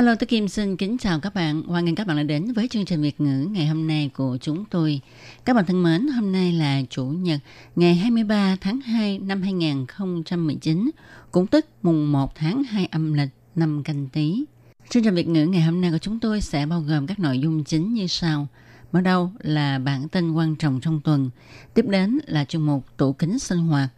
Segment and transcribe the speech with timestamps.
[0.00, 1.62] Hello, tôi Kim xin kính chào các bạn.
[1.62, 4.38] Hoan nghênh các bạn đã đến với chương trình Việt ngữ ngày hôm nay của
[4.40, 5.00] chúng tôi.
[5.44, 7.40] Các bạn thân mến, hôm nay là Chủ nhật
[7.76, 10.90] ngày 23 tháng 2 năm 2019,
[11.30, 14.44] cũng tức mùng 1 tháng 2 âm lịch năm canh tí.
[14.88, 17.38] Chương trình Việt ngữ ngày hôm nay của chúng tôi sẽ bao gồm các nội
[17.38, 18.46] dung chính như sau.
[18.92, 21.30] Mở đầu là bản tin quan trọng trong tuần,
[21.74, 23.88] tiếp đến là chuyên mục tủ kính sinh hoạt,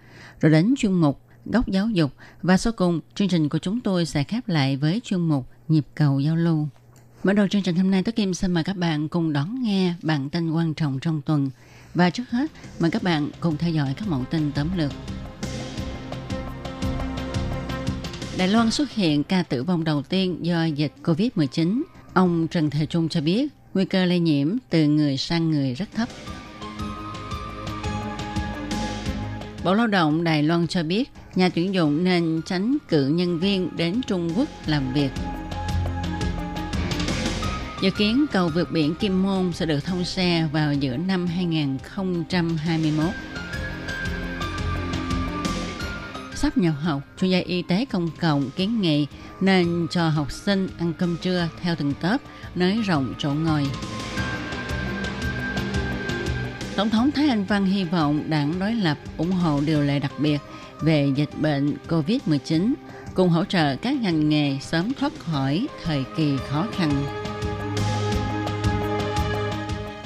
[0.40, 2.10] rồi đến chuyên mục góc giáo dục
[2.42, 5.86] và sau cùng chương trình của chúng tôi sẽ khép lại với chuyên mục nhịp
[5.94, 6.68] cầu giao lưu.
[7.24, 9.94] Mở đầu chương trình hôm nay, Tố Kim xin mời các bạn cùng đón nghe
[10.02, 11.50] bản tin quan trọng trong tuần.
[11.94, 14.92] Và trước hết, mời các bạn cùng theo dõi các mẫu tin tóm lược.
[18.38, 21.82] Đài Loan xuất hiện ca tử vong đầu tiên do dịch COVID-19.
[22.14, 25.88] Ông Trần Thề Trung cho biết nguy cơ lây nhiễm từ người sang người rất
[25.94, 26.08] thấp.
[29.64, 33.76] Bộ Lao động Đài Loan cho biết nhà tuyển dụng nên tránh cử nhân viên
[33.76, 35.10] đến Trung Quốc làm việc.
[37.82, 43.06] Dự kiến cầu vượt biển Kim Môn sẽ được thông xe vào giữa năm 2021.
[46.34, 49.06] Sắp nhập học, chuyên gia y tế công cộng kiến nghị
[49.40, 52.20] nên cho học sinh ăn cơm trưa theo từng tớp,
[52.54, 53.66] nới rộng chỗ ngồi.
[56.76, 60.12] Tổng thống Thái Anh Văn hy vọng đảng đối lập ủng hộ điều lệ đặc
[60.18, 60.38] biệt
[60.80, 62.72] về dịch bệnh COVID-19
[63.14, 67.21] cùng hỗ trợ các ngành nghề sớm thoát khỏi thời kỳ khó khăn.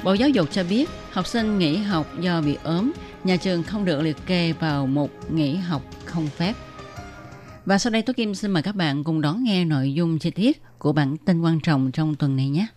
[0.07, 2.91] Bộ Giáo dục cho biết học sinh nghỉ học do bị ốm,
[3.23, 6.53] nhà trường không được liệt kê vào một nghỉ học không phép.
[7.65, 10.31] Và sau đây tôi Kim xin mời các bạn cùng đón nghe nội dung chi
[10.31, 12.67] tiết của bản tin quan trọng trong tuần này nhé.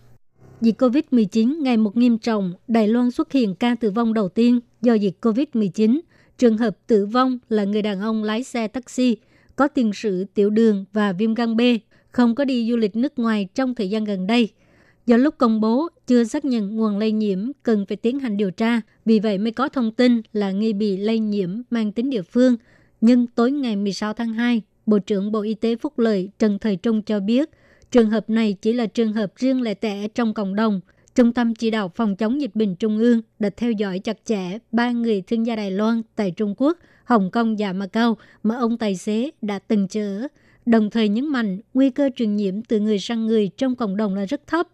[0.61, 4.59] Dịch COVID-19 ngày một nghiêm trọng, Đài Loan xuất hiện ca tử vong đầu tiên
[4.81, 5.99] do dịch COVID-19.
[6.37, 9.17] Trường hợp tử vong là người đàn ông lái xe taxi,
[9.55, 11.61] có tiền sử tiểu đường và viêm gan B,
[12.11, 14.49] không có đi du lịch nước ngoài trong thời gian gần đây.
[15.05, 18.51] Do lúc công bố chưa xác nhận nguồn lây nhiễm cần phải tiến hành điều
[18.51, 22.21] tra, vì vậy mới có thông tin là nghi bị lây nhiễm mang tính địa
[22.21, 22.57] phương.
[23.01, 26.75] Nhưng tối ngày 16 tháng 2, Bộ trưởng Bộ Y tế Phúc Lợi Trần Thời
[26.75, 27.49] Trung cho biết–
[27.91, 30.81] Trường hợp này chỉ là trường hợp riêng lẻ tẻ trong cộng đồng.
[31.15, 34.57] Trung tâm chỉ đạo phòng chống dịch bệnh Trung ương đã theo dõi chặt chẽ
[34.71, 38.77] ba người thương gia Đài Loan tại Trung Quốc, Hồng Kông và Macau mà ông
[38.77, 40.27] tài xế đã từng chở,
[40.65, 44.15] đồng thời nhấn mạnh nguy cơ truyền nhiễm từ người sang người trong cộng đồng
[44.15, 44.67] là rất thấp.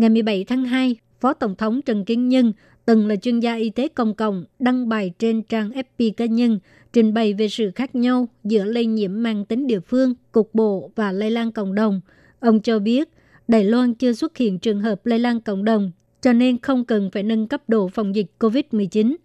[0.00, 2.52] Ngày 17 tháng 2, Phó Tổng thống Trần Kiến Nhân,
[2.84, 6.58] từng là chuyên gia y tế công cộng, đăng bài trên trang FB cá nhân
[6.92, 10.90] trình bày về sự khác nhau giữa lây nhiễm mang tính địa phương, cục bộ
[10.94, 12.00] và lây lan cộng đồng–
[12.40, 13.08] Ông cho biết,
[13.48, 15.90] Đài Loan chưa xuất hiện trường hợp lây lan cộng đồng,
[16.22, 19.16] cho nên không cần phải nâng cấp độ phòng dịch COVID-19.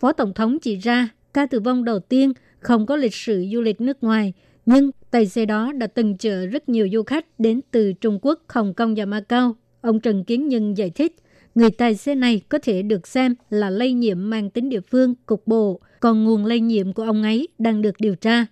[0.00, 3.60] Phó Tổng thống chỉ ra, ca tử vong đầu tiên không có lịch sử du
[3.60, 4.32] lịch nước ngoài,
[4.66, 8.42] nhưng tài xế đó đã từng chở rất nhiều du khách đến từ Trung Quốc,
[8.48, 9.56] Hồng Kông và Macau.
[9.84, 11.16] Ông Trần Kiến Nhân giải thích,
[11.54, 15.14] người tài xế này có thể được xem là lây nhiễm mang tính địa phương,
[15.26, 18.46] cục bộ, còn nguồn lây nhiễm của ông ấy đang được điều tra.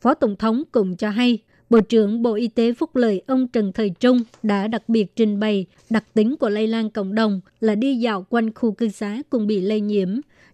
[0.00, 1.38] Phó Tổng thống cũng cho hay,
[1.70, 5.40] Bộ trưởng Bộ Y tế Phúc Lợi ông Trần Thời Trung đã đặc biệt trình
[5.40, 9.22] bày đặc tính của lây lan cộng đồng là đi dạo quanh khu cư xá
[9.30, 10.08] cùng bị lây nhiễm.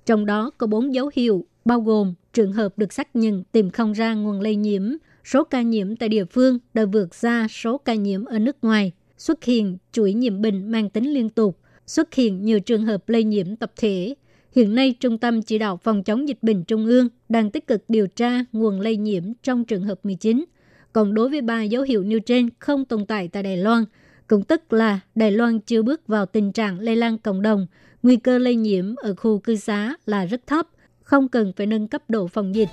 [0.07, 3.93] Trong đó có bốn dấu hiệu, bao gồm trường hợp được xác nhận tìm không
[3.93, 4.83] ra nguồn lây nhiễm,
[5.25, 8.93] số ca nhiễm tại địa phương đã vượt xa số ca nhiễm ở nước ngoài,
[9.23, 13.25] xuất hiện chuỗi nhiễm bệnh mang tính liên tục, xuất hiện nhiều trường hợp lây
[13.25, 14.15] nhiễm tập thể.
[14.55, 17.85] Hiện nay, Trung tâm Chỉ đạo Phòng chống dịch bệnh Trung ương đang tích cực
[17.89, 20.45] điều tra nguồn lây nhiễm trong trường hợp 19
[20.93, 23.85] còn đối với ba dấu hiệu nêu trên không tồn tại tại Đài Loan,
[24.27, 27.67] cũng tức là Đài Loan chưa bước vào tình trạng lây lan cộng đồng,
[28.03, 30.69] nguy cơ lây nhiễm ở khu cư xá là rất thấp,
[31.03, 32.69] không cần phải nâng cấp độ phòng dịch.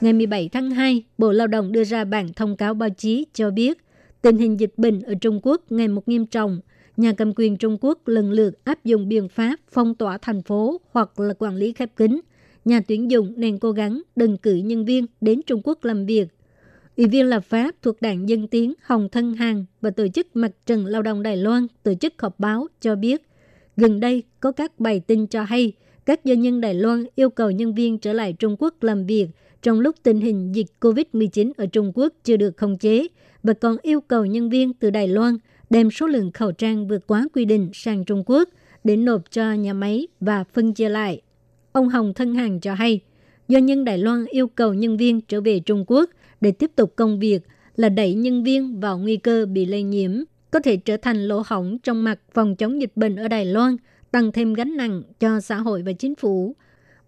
[0.00, 3.50] Ngày 17 tháng 2, Bộ Lao động đưa ra bản thông cáo báo chí cho
[3.50, 3.78] biết
[4.22, 6.60] tình hình dịch bệnh ở Trung Quốc ngày một nghiêm trọng.
[6.96, 10.80] Nhà cầm quyền Trung Quốc lần lượt áp dụng biện pháp phong tỏa thành phố
[10.90, 12.20] hoặc là quản lý khép kín–
[12.66, 16.28] nhà tuyển dụng nên cố gắng đừng cử nhân viên đến Trung Quốc làm việc.
[16.96, 20.52] Ủy viên lập pháp thuộc đảng Dân Tiến Hồng Thân Hằng và tổ chức Mặt
[20.66, 23.22] trận Lao động Đài Loan tổ chức họp báo cho biết,
[23.76, 25.72] gần đây có các bài tin cho hay
[26.06, 29.26] các doanh nhân Đài Loan yêu cầu nhân viên trở lại Trung Quốc làm việc
[29.66, 33.06] trong lúc tình hình dịch COVID-19 ở Trung Quốc chưa được khống chế
[33.42, 35.36] và còn yêu cầu nhân viên từ Đài Loan
[35.70, 38.48] đem số lượng khẩu trang vượt quá quy định sang Trung Quốc
[38.84, 41.20] để nộp cho nhà máy và phân chia lại.
[41.72, 43.00] Ông Hồng Thân Hàng cho hay,
[43.48, 46.10] do nhân Đài Loan yêu cầu nhân viên trở về Trung Quốc
[46.40, 47.42] để tiếp tục công việc
[47.76, 50.12] là đẩy nhân viên vào nguy cơ bị lây nhiễm,
[50.50, 53.76] có thể trở thành lỗ hỏng trong mặt phòng chống dịch bệnh ở Đài Loan,
[54.10, 56.56] tăng thêm gánh nặng cho xã hội và chính phủ.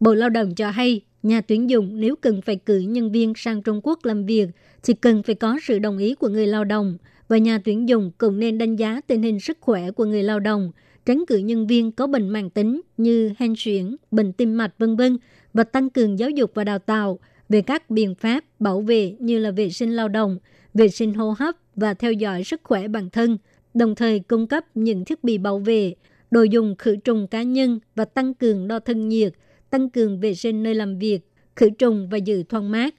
[0.01, 3.63] Bộ Lao động cho hay, nhà tuyển dụng nếu cần phải cử nhân viên sang
[3.63, 4.49] Trung Quốc làm việc
[4.83, 6.99] thì cần phải có sự đồng ý của người lao động.
[7.29, 10.41] Và nhà tuyển dụng cũng nên đánh giá tình hình sức khỏe của người lao
[10.41, 10.73] động,
[11.07, 14.97] tránh cử nhân viên có bệnh mạng tính như hen suyễn, bệnh tim mạch vân
[14.97, 15.19] vân
[15.55, 17.19] và tăng cường giáo dục và đào tạo
[17.49, 20.39] về các biện pháp bảo vệ như là vệ sinh lao động,
[20.75, 23.39] vệ sinh hô hấp và theo dõi sức khỏe bản thân,
[23.75, 25.95] đồng thời cung cấp những thiết bị bảo vệ,
[26.31, 29.33] đồ dùng khử trùng cá nhân và tăng cường đo thân nhiệt,
[29.71, 31.21] tăng cường vệ sinh nơi làm việc,
[31.57, 32.95] khử trùng và giữ thoáng mát.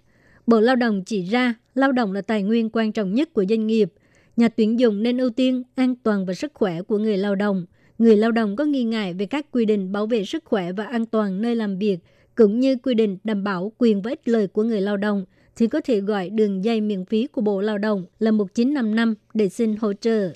[0.47, 3.67] Bộ Lao động chỉ ra, lao động là tài nguyên quan trọng nhất của doanh
[3.67, 3.89] nghiệp.
[4.37, 7.65] Nhà tuyển dụng nên ưu tiên an toàn và sức khỏe của người lao động.
[7.97, 10.83] Người lao động có nghi ngại về các quy định bảo vệ sức khỏe và
[10.83, 11.97] an toàn nơi làm việc,
[12.35, 15.25] cũng như quy định đảm bảo quyền và ích lợi của người lao động,
[15.55, 19.49] thì có thể gọi đường dây miễn phí của Bộ Lao động là 1955 để
[19.49, 20.31] xin hỗ trợ.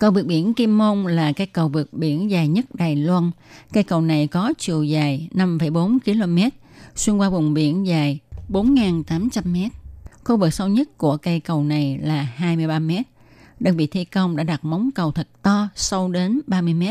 [0.00, 3.30] Cầu vượt biển Kim Môn là cái cầu vượt biển dài nhất Đài Loan.
[3.72, 6.56] Cây cầu này có chiều dài 5,4 km,
[6.94, 8.18] xuyên qua vùng biển dài
[8.48, 9.70] 4.800 m.
[10.24, 12.90] Khu vực sâu nhất của cây cầu này là 23 m.
[13.60, 16.82] Đơn vị thi công đã đặt móng cầu thật to, sâu đến 30 m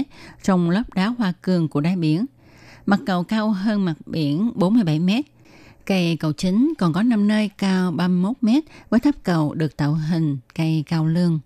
[0.43, 2.25] trong lớp đá hoa cương của đáy biển.
[2.85, 5.09] Mặt cầu cao hơn mặt biển 47 m.
[5.85, 8.49] Cây cầu chính còn có 5 nơi cao 31 m
[8.89, 11.39] với tháp cầu được tạo hình cây cao lương.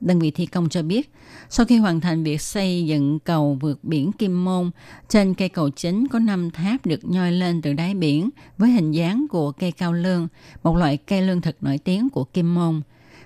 [0.00, 1.12] Đơn vị thi công cho biết,
[1.48, 4.70] sau khi hoàn thành việc xây dựng cầu vượt biển Kim Môn,
[5.08, 8.92] trên cây cầu chính có 5 tháp được nhoi lên từ đáy biển với hình
[8.92, 10.28] dáng của cây cao lương,
[10.62, 12.80] một loại cây lương thực nổi tiếng của Kim Môn.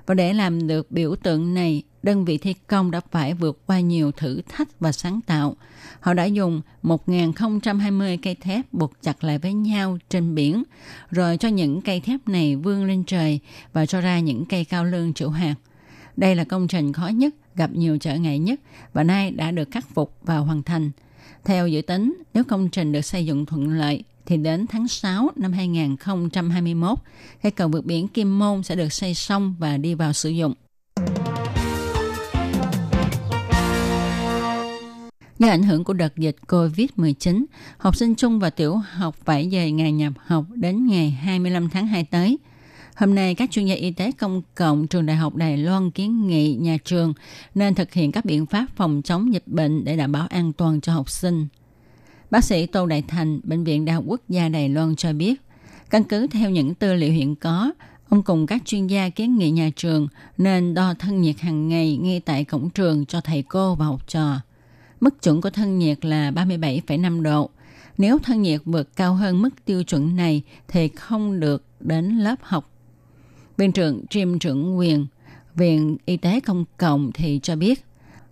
[0.06, 3.80] Và để làm được biểu tượng này, đơn vị thi công đã phải vượt qua
[3.80, 5.56] nhiều thử thách và sáng tạo.
[6.00, 10.62] Họ đã dùng 1.020 cây thép buộc chặt lại với nhau trên biển,
[11.10, 13.40] rồi cho những cây thép này vươn lên trời
[13.72, 15.54] và cho ra những cây cao lương chịu hạt.
[16.17, 18.61] Đây là công trình khó nhất, gặp nhiều trở ngại nhất
[18.93, 20.91] và nay đã được khắc phục và hoàn thành.
[21.44, 25.31] Theo dự tính, nếu công trình được xây dựng thuận lợi, thì đến tháng 6
[25.37, 26.99] năm 2021,
[27.43, 30.55] cây cầu vượt biển Kim Môn sẽ được xây xong và đi vào sử dụng.
[35.38, 37.44] Do ảnh hưởng của đợt dịch COVID-19,
[37.79, 41.87] học sinh trung và tiểu học phải dời ngày nhập học đến ngày 25 tháng
[41.87, 42.38] 2 tới–
[42.96, 46.26] Hôm nay, các chuyên gia y tế công cộng trường Đại học Đài Loan kiến
[46.26, 47.12] nghị nhà trường
[47.54, 50.80] nên thực hiện các biện pháp phòng chống dịch bệnh để đảm bảo an toàn
[50.80, 51.46] cho học sinh.
[52.30, 55.40] Bác sĩ Tô Đại Thành, Bệnh viện Đại học Quốc gia Đài Loan cho biết,
[55.90, 57.72] căn cứ theo những tư liệu hiện có,
[58.08, 60.08] ông cùng các chuyên gia kiến nghị nhà trường
[60.38, 64.08] nên đo thân nhiệt hàng ngày ngay tại cổng trường cho thầy cô và học
[64.08, 64.40] trò.
[65.00, 67.50] Mức chuẩn của thân nhiệt là 37,5 độ.
[67.98, 72.36] Nếu thân nhiệt vượt cao hơn mức tiêu chuẩn này thì không được đến lớp
[72.42, 72.71] học
[73.56, 75.06] Viện trưởng Jim Trưởng Quyền,
[75.54, 77.84] Viện Y tế Công cộng thì cho biết,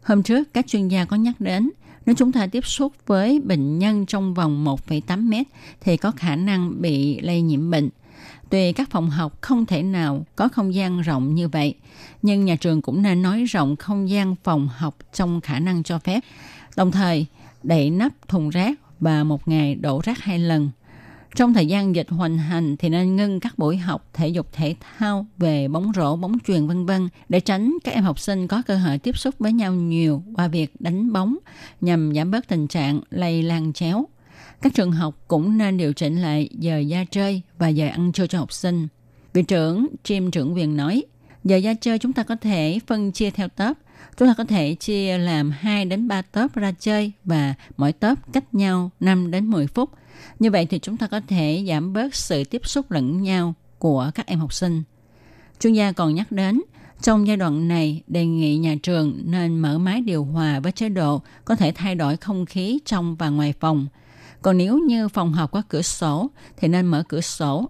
[0.03, 1.71] hôm trước các chuyên gia có nhắc đến
[2.07, 5.47] nếu chúng ta tiếp xúc với bệnh nhân trong vòng 1,8 mét
[5.81, 7.89] thì có khả năng bị lây nhiễm bệnh.
[8.51, 11.75] Tuy các phòng học không thể nào có không gian rộng như vậy,
[12.23, 15.99] nhưng nhà trường cũng nên nói rộng không gian phòng học trong khả năng cho
[15.99, 16.21] phép.
[16.77, 17.27] Đồng thời,
[17.63, 20.71] đậy nắp thùng rác và một ngày đổ rác hai lần.
[21.35, 24.75] Trong thời gian dịch hoành hành thì nên ngưng các buổi học thể dục thể
[24.81, 28.63] thao về bóng rổ, bóng truyền vân vân để tránh các em học sinh có
[28.67, 31.37] cơ hội tiếp xúc với nhau nhiều qua việc đánh bóng
[31.81, 34.07] nhằm giảm bớt tình trạng lây lan chéo.
[34.63, 38.27] Các trường học cũng nên điều chỉnh lại giờ ra chơi và giờ ăn trưa
[38.27, 38.89] cho học sinh.
[39.33, 41.03] Viện trưởng Jim trưởng quyền nói,
[41.45, 43.73] giờ ra chơi chúng ta có thể phân chia theo tớp.
[44.17, 48.33] Chúng ta có thể chia làm 2 đến 3 tớp ra chơi và mỗi tớp
[48.33, 49.91] cách nhau 5 đến 10 phút
[50.39, 54.11] như vậy thì chúng ta có thể giảm bớt sự tiếp xúc lẫn nhau của
[54.15, 54.83] các em học sinh.
[55.61, 56.61] Chuyên gia còn nhắc đến,
[57.03, 60.89] trong giai đoạn này, đề nghị nhà trường nên mở máy điều hòa với chế
[60.89, 63.87] độ có thể thay đổi không khí trong và ngoài phòng.
[64.43, 67.69] Còn nếu như phòng học có cửa sổ thì nên mở cửa sổ.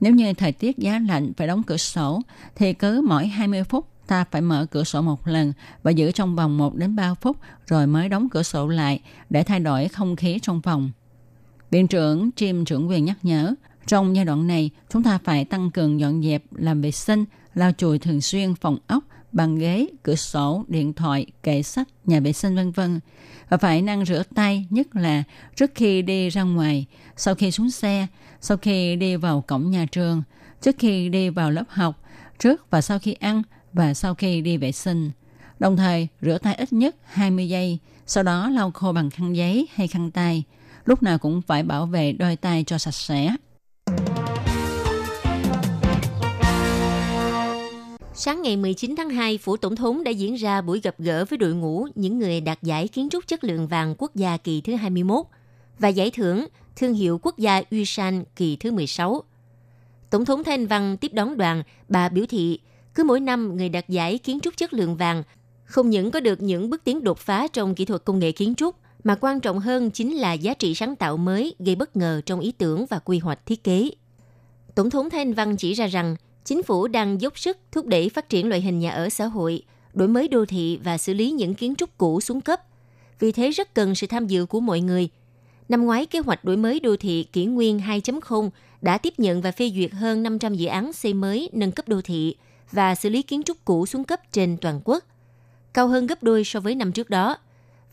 [0.00, 2.20] Nếu như thời tiết giá lạnh phải đóng cửa sổ
[2.56, 6.36] thì cứ mỗi 20 phút ta phải mở cửa sổ một lần và giữ trong
[6.36, 10.16] vòng 1 đến 3 phút rồi mới đóng cửa sổ lại để thay đổi không
[10.16, 10.90] khí trong phòng.
[11.70, 13.54] Viện trưởng Jim trưởng quyền nhắc nhở,
[13.86, 17.24] trong giai đoạn này, chúng ta phải tăng cường dọn dẹp, làm vệ sinh,
[17.54, 22.20] lau chùi thường xuyên phòng ốc bàn ghế, cửa sổ, điện thoại, kệ sách, nhà
[22.20, 23.00] vệ sinh vân vân
[23.48, 25.22] và phải năng rửa tay nhất là
[25.56, 26.86] trước khi đi ra ngoài,
[27.16, 28.06] sau khi xuống xe,
[28.40, 30.22] sau khi đi vào cổng nhà trường,
[30.62, 32.02] trước khi đi vào lớp học,
[32.38, 35.10] trước và sau khi ăn và sau khi đi vệ sinh.
[35.58, 39.68] Đồng thời rửa tay ít nhất 20 giây, sau đó lau khô bằng khăn giấy
[39.74, 40.44] hay khăn tay.
[40.90, 43.34] Lúc nào cũng phải bảo vệ đôi tay cho sạch sẽ.
[48.14, 51.36] Sáng ngày 19 tháng 2, Phủ Tổng thống đã diễn ra buổi gặp gỡ với
[51.36, 54.74] đội ngũ những người đạt giải kiến trúc chất lượng vàng quốc gia kỳ thứ
[54.74, 55.26] 21
[55.78, 59.22] và giải thưởng thương hiệu quốc gia Yushan kỳ thứ 16.
[60.10, 62.60] Tổng thống Thanh Văn tiếp đón đoàn, bà biểu thị
[62.94, 65.22] cứ mỗi năm người đạt giải kiến trúc chất lượng vàng
[65.64, 68.54] không những có được những bước tiến đột phá trong kỹ thuật công nghệ kiến
[68.54, 72.20] trúc, mà quan trọng hơn chính là giá trị sáng tạo mới gây bất ngờ
[72.26, 73.90] trong ý tưởng và quy hoạch thiết kế.
[74.74, 78.28] Tổng thống Thanh Văn chỉ ra rằng chính phủ đang dốc sức thúc đẩy phát
[78.28, 79.62] triển loại hình nhà ở xã hội,
[79.94, 82.60] đổi mới đô thị và xử lý những kiến trúc cũ xuống cấp.
[83.18, 85.08] Vì thế rất cần sự tham dự của mọi người.
[85.68, 88.50] Năm ngoái, kế hoạch đổi mới đô thị kỷ nguyên 2.0
[88.82, 92.00] đã tiếp nhận và phê duyệt hơn 500 dự án xây mới nâng cấp đô
[92.02, 92.34] thị
[92.72, 95.04] và xử lý kiến trúc cũ xuống cấp trên toàn quốc,
[95.74, 97.36] cao hơn gấp đôi so với năm trước đó.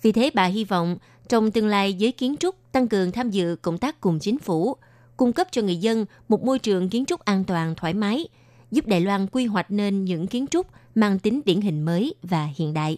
[0.02, 0.98] Vì thế bà hy vọng
[1.30, 4.76] trong tương lai giới kiến trúc tăng cường tham dự công tác cùng chính phủ,
[5.18, 8.28] cung cấp cho người dân một môi trường kiến trúc an toàn, thoải mái,
[8.72, 12.50] giúp Đài Loan quy hoạch nên những kiến trúc mang tính điển hình mới và
[12.56, 12.98] hiện đại.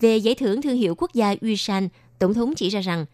[0.00, 3.06] Về giải thưởng thương hiệu quốc gia Uy San, Tổng thống chỉ ra rằng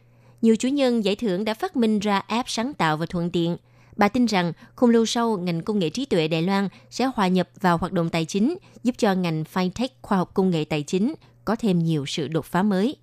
[0.43, 3.57] nhiều chủ nhân giải thưởng đã phát minh ra app sáng tạo và thuận tiện.
[3.97, 7.29] Bà tin rằng không lâu sau, ngành công nghệ trí tuệ Đài Loan sẽ hòa
[7.29, 10.83] nhập vào hoạt động tài chính, giúp cho ngành fintech khoa học công nghệ tài
[10.83, 12.97] chính có thêm nhiều sự đột phá mới.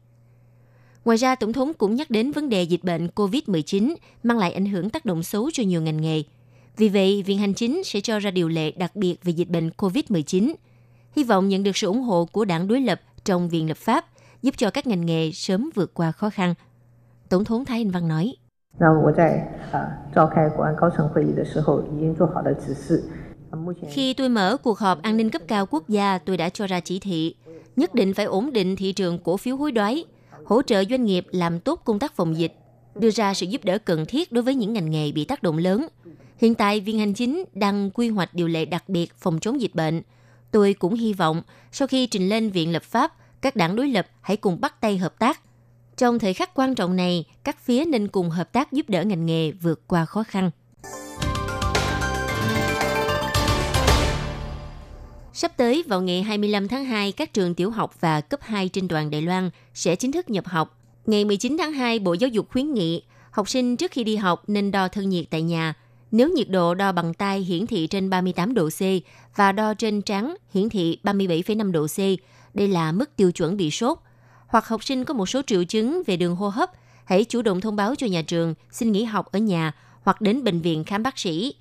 [1.06, 4.65] Ngoài ra, Tổng thống cũng nhắc đến vấn đề dịch bệnh COVID-19 mang lại ảnh
[4.65, 6.24] hưởng tác động xấu cho nhiều ngành nghề–
[6.77, 9.70] vì vậy, Viện Hành Chính sẽ cho ra điều lệ đặc biệt về dịch bệnh
[9.70, 10.53] COVID-19.
[11.15, 14.06] Hy vọng nhận được sự ủng hộ của đảng đối lập trong Viện Lập pháp,
[14.41, 16.53] giúp cho các ngành nghề sớm vượt qua khó khăn.
[17.29, 18.34] Tổng thống Thái Anh Văn nói.
[23.89, 26.79] Khi tôi mở cuộc họp an ninh cấp cao quốc gia, tôi đã cho ra
[26.79, 27.36] chỉ thị
[27.77, 30.05] nhất định phải ổn định thị trường cổ phiếu hối đoái,
[30.46, 32.53] hỗ trợ doanh nghiệp làm tốt công tác phòng dịch,
[32.96, 35.57] đưa ra sự giúp đỡ cần thiết đối với những ngành nghề bị tác động
[35.57, 35.88] lớn,
[36.38, 39.75] Hiện tại, Viện Hành Chính đang quy hoạch điều lệ đặc biệt phòng chống dịch
[39.75, 40.01] bệnh.
[40.51, 41.41] Tôi cũng hy vọng
[41.72, 44.98] sau khi trình lên Viện Lập pháp, các đảng đối lập hãy cùng bắt tay
[44.98, 45.41] hợp tác.
[45.98, 49.25] Trong thời khắc quan trọng này, các phía nên cùng hợp tác giúp đỡ ngành
[49.25, 50.51] nghề vượt qua khó khăn.
[55.39, 58.88] Sắp tới vào ngày 25 tháng 2, các trường tiểu học và cấp 2 trên
[58.88, 60.79] toàn Đài Loan sẽ chính thức nhập học.
[61.06, 64.44] Ngày 19 tháng 2, Bộ Giáo dục khuyến nghị học sinh trước khi đi học
[64.48, 65.74] nên đo thân nhiệt tại nhà–
[66.12, 68.82] nếu nhiệt độ đo bằng tay hiển thị trên 38 độ C
[69.36, 71.98] và đo trên trán hiển thị 37,5 độ C,
[72.53, 73.98] đây là mức tiêu chuẩn bị sốt.
[74.48, 76.72] Hoặc học sinh có một số triệu chứng về đường hô hấp,
[77.06, 80.44] hãy chủ động thông báo cho nhà trường xin nghỉ học ở nhà hoặc đến
[80.44, 81.53] bệnh viện khám bác sĩ.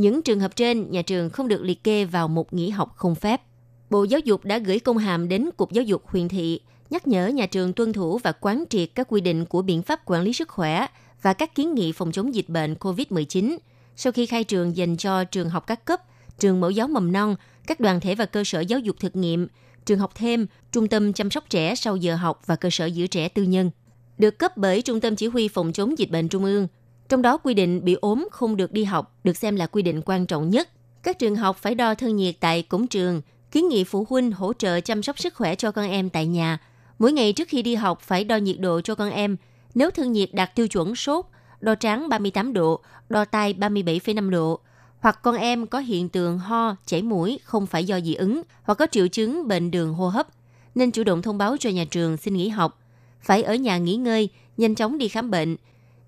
[0.00, 3.14] Những trường hợp trên, nhà trường không được liệt kê vào một nghỉ học không
[3.14, 3.42] phép.
[3.90, 7.28] Bộ Giáo dục đã gửi công hàm đến Cục Giáo dục huyện thị, nhắc nhở
[7.28, 10.32] nhà trường tuân thủ và quán triệt các quy định của biện pháp quản lý
[10.32, 10.86] sức khỏe
[11.22, 13.56] và các kiến nghị phòng chống dịch bệnh COVID-19–
[14.02, 16.00] sau khi khai trường dành cho trường học các cấp,
[16.38, 19.48] trường mẫu giáo mầm non, các đoàn thể và cơ sở giáo dục thực nghiệm,
[19.86, 23.06] trường học thêm, trung tâm chăm sóc trẻ sau giờ học và cơ sở giữ
[23.06, 23.70] trẻ tư nhân.
[24.18, 26.68] Được cấp bởi Trung tâm Chỉ huy Phòng chống dịch bệnh Trung ương.
[27.10, 30.02] Trong đó quy định bị ốm không được đi học được xem là quy định
[30.04, 30.68] quan trọng nhất.
[31.02, 34.52] Các trường học phải đo thân nhiệt tại cổng trường, kiến nghị phụ huynh hỗ
[34.52, 36.58] trợ chăm sóc sức khỏe cho con em tại nhà.
[36.98, 39.36] Mỗi ngày trước khi đi học phải đo nhiệt độ cho con em.
[39.74, 41.24] Nếu thân nhiệt đạt tiêu chuẩn sốt,
[41.60, 44.60] đo trắng 38 độ, đo tai 37,5 độ,
[45.00, 48.74] hoặc con em có hiện tượng ho, chảy mũi không phải do dị ứng hoặc
[48.74, 50.28] có triệu chứng bệnh đường hô hấp,
[50.74, 52.78] nên chủ động thông báo cho nhà trường xin nghỉ học.
[53.22, 55.56] Phải ở nhà nghỉ ngơi, nhanh chóng đi khám bệnh.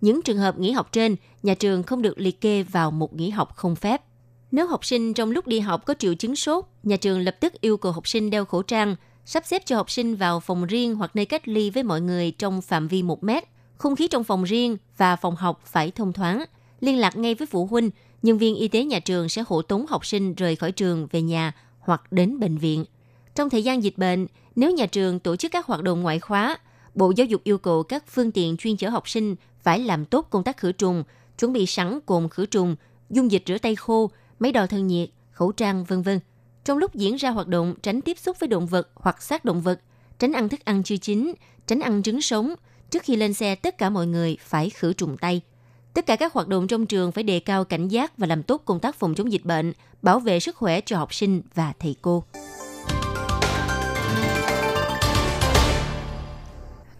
[0.02, 3.30] Những trường hợp nghỉ học trên, nhà trường không được liệt kê vào một nghỉ
[3.30, 4.02] học không phép.
[4.50, 7.61] Nếu học sinh trong lúc đi học có triệu chứng sốt, nhà trường lập tức
[7.61, 10.94] yêu cầu học sinh đeo khẩu trang, sắp xếp cho học sinh vào phòng riêng
[10.94, 13.44] hoặc nơi cách ly với mọi người trong phạm vi 1 mét
[13.78, 16.44] không khí trong phòng riêng và phòng học phải thông thoáng.
[16.80, 17.90] Liên lạc ngay với phụ huynh,
[18.23, 21.23] nhân viên y tế nhà trường sẽ hộ tống học sinh rời khỏi trường về
[21.23, 22.85] nhà hoặc đến bệnh viện.
[23.35, 26.59] Trong thời gian dịch bệnh, nếu nhà trường tổ chức các hoạt động ngoại khóa,
[26.94, 30.26] Bộ Giáo dục yêu cầu các phương tiện chuyên chở học sinh phải làm tốt
[30.31, 31.04] công tác khử trùng,
[31.38, 32.76] chuẩn bị sẵn cồn khử trùng,
[33.11, 36.21] dung dịch rửa tay khô, máy đo thân nhiệt, khẩu trang, vân vân.
[36.64, 39.61] Trong lúc diễn ra hoạt động, tránh tiếp xúc với động vật hoặc xác động
[39.61, 39.81] vật,
[40.19, 41.33] tránh ăn thức ăn chưa chín,
[41.66, 42.54] tránh ăn trứng sống,
[42.92, 45.40] Trước khi lên xe, tất cả mọi người phải khử trùng tay.
[45.95, 48.62] Tất cả các hoạt động trong trường phải đề cao cảnh giác và làm tốt
[48.64, 51.97] công tác phòng chống dịch bệnh, bảo vệ sức khỏe cho học sinh và thầy
[52.02, 52.25] cô.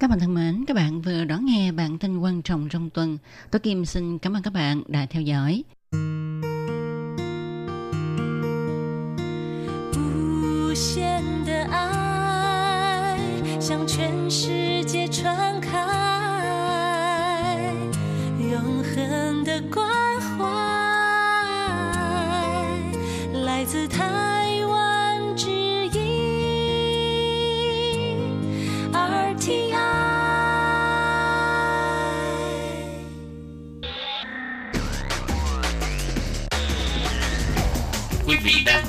[0.03, 3.19] Các bạn thân mến, các bạn vừa đón nghe bản tin quan trọng trong tuần.
[3.51, 5.65] Tôi Kim xin cảm ơn các bạn đã theo dõi.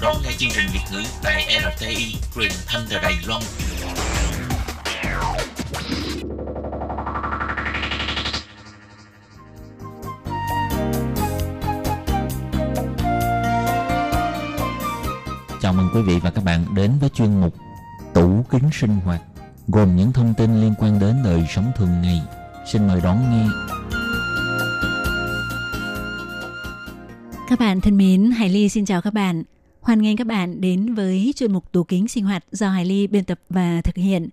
[0.04, 3.42] Đón nghe chương trình Việt ngữ tại RTI truyền thanh từ Đài Loan.
[15.62, 17.54] Chào mừng quý vị và các bạn đến với chuyên mục
[18.14, 19.22] Tủ kính sinh hoạt
[19.68, 22.22] gồm những thông tin liên quan đến đời sống thường ngày.
[22.72, 23.46] Xin mời đón nghe.
[27.50, 29.44] Các bạn thân mến, Hải Ly xin chào các bạn.
[29.84, 33.08] Hoan nghênh các bạn đến với chuyên mục tủ kính sinh hoạt do Hải Ly
[33.08, 34.30] biên tập và thực hiện.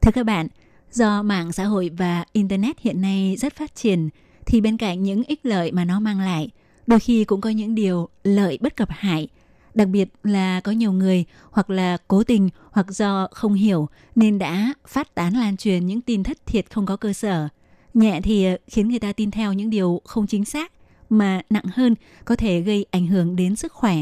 [0.00, 0.48] Thưa các bạn,
[0.92, 4.08] do mạng xã hội và Internet hiện nay rất phát triển,
[4.46, 6.50] thì bên cạnh những ích lợi mà nó mang lại,
[6.86, 9.28] đôi khi cũng có những điều lợi bất cập hại.
[9.74, 14.38] Đặc biệt là có nhiều người hoặc là cố tình hoặc do không hiểu nên
[14.38, 17.48] đã phát tán lan truyền những tin thất thiệt không có cơ sở.
[17.94, 20.72] Nhẹ thì khiến người ta tin theo những điều không chính xác,
[21.10, 23.96] mà nặng hơn có thể gây ảnh hưởng đến sức khỏe.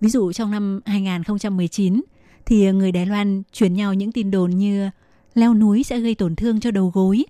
[0.00, 2.02] Ví dụ trong năm 2019
[2.46, 4.90] thì người Đài Loan truyền nhau những tin đồn như
[5.34, 7.24] leo núi sẽ gây tổn thương cho đầu gối,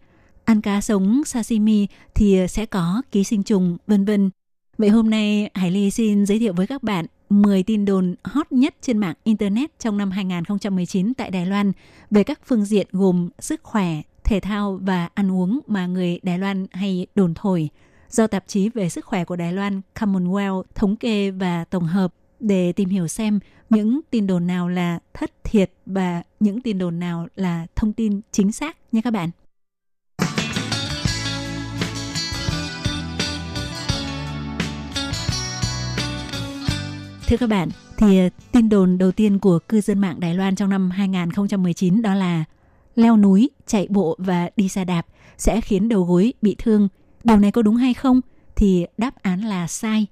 [0.44, 4.30] ăn cá sống sashimi thì sẽ có ký sinh trùng, vân vân.
[4.78, 8.52] Vậy hôm nay Hải Ly xin giới thiệu với các bạn 10 tin đồn hot
[8.52, 11.72] nhất trên mạng Internet trong năm 2019 tại Đài Loan
[12.10, 16.38] về các phương diện gồm sức khỏe, thể thao và ăn uống mà người Đài
[16.38, 17.68] Loan hay đồn thổi
[18.10, 22.14] do tạp chí về sức khỏe của Đài Loan Commonwealth thống kê và tổng hợp
[22.40, 26.98] để tìm hiểu xem những tin đồn nào là thất thiệt và những tin đồn
[26.98, 29.30] nào là thông tin chính xác nha các bạn.
[37.30, 40.56] Thưa các bạn, thì ờ, tin đồn đầu tiên của cư dân mạng Đài Loan
[40.56, 42.44] trong năm 2019 đó là
[42.94, 45.06] leo núi, chạy bộ và đi xe đạp
[45.38, 46.88] sẽ khiến đầu gối bị thương.
[47.24, 48.20] Điều này có đúng hay không?
[48.56, 50.06] Thì đáp án là sai.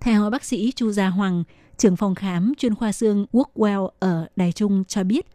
[0.00, 1.44] Theo bác sĩ Chu Gia Hoàng,
[1.78, 5.26] trưởng phòng khám chuyên khoa xương Workwell ở Đài Trung cho biết,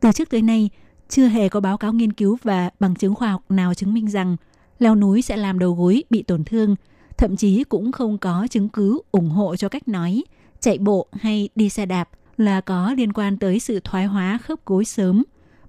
[0.00, 0.70] từ trước tới nay,
[1.08, 4.10] chưa hề có báo cáo nghiên cứu và bằng chứng khoa học nào chứng minh
[4.10, 4.36] rằng
[4.78, 6.76] leo núi sẽ làm đầu gối bị tổn thương.
[7.18, 10.24] Thậm chí cũng không có chứng cứ ủng hộ cho cách nói
[10.60, 14.66] chạy bộ hay đi xe đạp là có liên quan tới sự thoái hóa khớp
[14.66, 15.22] gối sớm,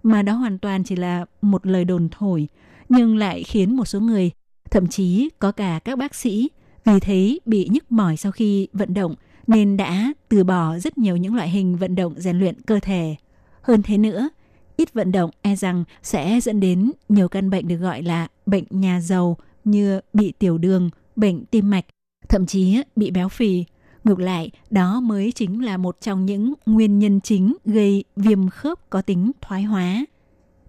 [0.03, 2.47] mà đó hoàn toàn chỉ là một lời đồn thổi,
[2.89, 4.31] nhưng lại khiến một số người,
[4.71, 6.49] thậm chí có cả các bác sĩ,
[6.85, 9.15] vì thế bị nhức mỏi sau khi vận động
[9.47, 13.15] nên đã từ bỏ rất nhiều những loại hình vận động rèn luyện cơ thể.
[13.61, 14.29] Hơn thế nữa,
[14.77, 18.63] ít vận động e rằng sẽ dẫn đến nhiều căn bệnh được gọi là bệnh
[18.69, 21.85] nhà giàu như bị tiểu đường, bệnh tim mạch,
[22.29, 23.65] thậm chí bị béo phì.
[24.03, 28.89] Ngược lại, đó mới chính là một trong những nguyên nhân chính gây viêm khớp
[28.89, 30.05] có tính thoái hóa.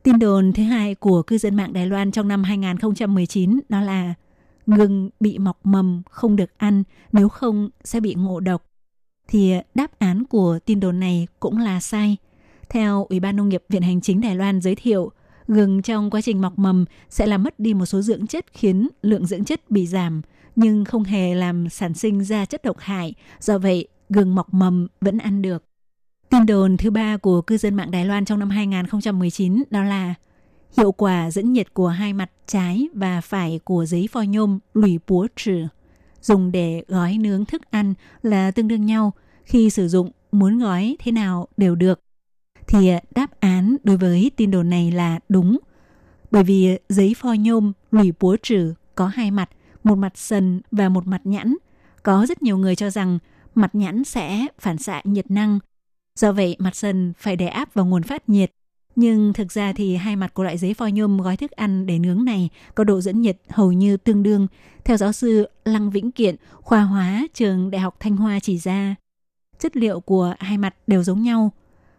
[0.03, 4.14] Tin đồn thứ hai của cư dân mạng Đài Loan trong năm 2019 đó là
[4.67, 8.68] gừng bị mọc mầm không được ăn, nếu không sẽ bị ngộ độc.
[9.29, 12.17] Thì đáp án của tin đồn này cũng là sai.
[12.69, 15.11] Theo Ủy ban Nông nghiệp Viện Hành chính Đài Loan giới thiệu,
[15.49, 18.88] gừng trong quá trình mọc mầm sẽ làm mất đi một số dưỡng chất khiến
[19.03, 20.23] lượng dưỡng chất bị giảm,
[20.57, 23.14] nhưng không hề làm sản sinh ra chất độc hại.
[23.41, 25.64] Do vậy, gừng mọc mầm vẫn ăn được.
[26.31, 30.14] Tin đồn thứ ba của cư dân mạng Đài Loan trong năm 2019 đó là
[30.79, 34.99] hiệu quả dẫn nhiệt của hai mặt trái và phải của giấy phoi nhôm lùi
[35.07, 35.67] búa trừ
[36.29, 39.12] dùng để gói nướng thức ăn là tương đương nhau.
[39.45, 42.01] Khi sử dụng, muốn gói thế nào đều được.
[42.67, 45.59] Thì à, đáp án đối với tin đồn này là đúng.
[46.31, 49.51] Bởi vì à, giấy pho nhôm lùi búa trừ có hai mặt,
[49.85, 51.57] một mặt sần và một mặt nhẵn.
[52.03, 53.19] Có rất nhiều người cho rằng
[53.55, 55.59] mặt nhẵn sẽ phản xạ nhiệt năng.
[56.21, 58.51] Do vậy, mặt sần phải đè áp vào nguồn phát nhiệt
[58.99, 61.99] nhưng thực ra thì hai mặt của loại giấy phoi nhôm gói thức ăn để
[61.99, 64.47] nướng này có độ dẫn nhiệt hầu như tương đương.
[64.85, 68.95] Theo giáo sư Lăng Vĩnh Kiện, khoa hóa trường Đại học Thanh Hoa chỉ ra,
[69.59, 71.53] chất liệu của hai mặt đều giống nhau.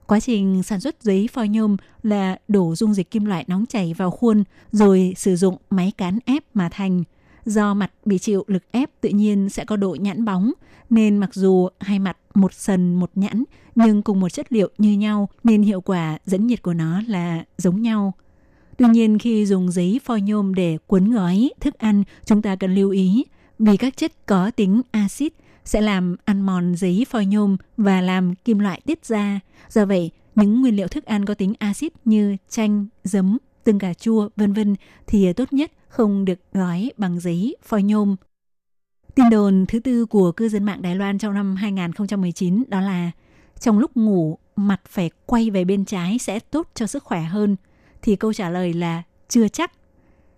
[0.08, 3.94] Quá trình sản xuất giấy phoi nhôm là đổ dung dịch kim loại nóng chảy
[3.94, 7.04] vào khuôn rồi sử dụng máy cán ép mà thành.
[7.50, 10.52] Do mặt bị chịu lực ép tự nhiên sẽ có độ nhẵn bóng,
[10.90, 13.44] nên mặc dù hai mặt một sần một nhẵn
[13.76, 17.44] nhưng cùng một chất liệu như nhau nên hiệu quả dẫn nhiệt của nó là
[17.58, 18.14] giống nhau.
[18.78, 22.76] Tuy nhiên khi dùng giấy phoi nhôm để cuốn gói thức ăn, chúng ta cần
[22.76, 23.26] lưu ý
[23.60, 25.34] vì các chất có tính axit
[25.66, 29.40] sẽ làm ăn mòn giấy phoi nhôm và làm kim loại tiết ra.
[29.70, 33.94] Do vậy, những nguyên liệu thức ăn có tính axit như chanh, giấm, tương cà
[33.94, 34.76] chua, vân vân
[35.08, 38.16] thì tốt nhất không được gói bằng giấy phôi nhôm.
[39.16, 43.12] Tin đồn thứ tư của cư dân mạng Đài Loan trong năm 2019 đó là
[43.60, 47.56] trong lúc ngủ mặt phải quay về bên trái sẽ tốt cho sức khỏe hơn
[48.02, 49.72] thì câu trả lời là chưa chắc.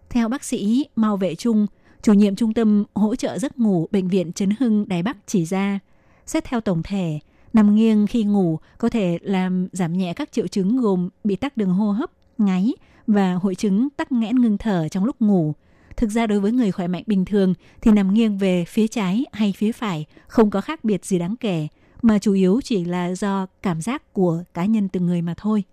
[0.10, 1.68] Theo bác sĩ Mao Vệ Trung,
[2.02, 5.46] chủ nhiệm trung tâm hỗ trợ giấc ngủ bệnh viện Trấn Hưng Đài Bắc chỉ
[5.46, 5.80] ra,
[6.26, 7.20] xét theo tổng thể,
[7.54, 11.58] nằm nghiêng khi ngủ có thể làm giảm nhẹ các triệu chứng gồm bị tắc
[11.58, 12.74] đường hô hấp, ngáy
[13.14, 15.54] và hội chứng tắc nghẽn ngưng thở trong lúc ngủ.
[15.98, 19.26] Thực ra đối với người khỏe mạnh bình thường thì nằm nghiêng về phía trái
[19.32, 21.68] hay phía phải không có khác biệt gì đáng kể,
[22.02, 25.64] mà chủ yếu chỉ là do cảm giác của cá nhân từng người mà thôi.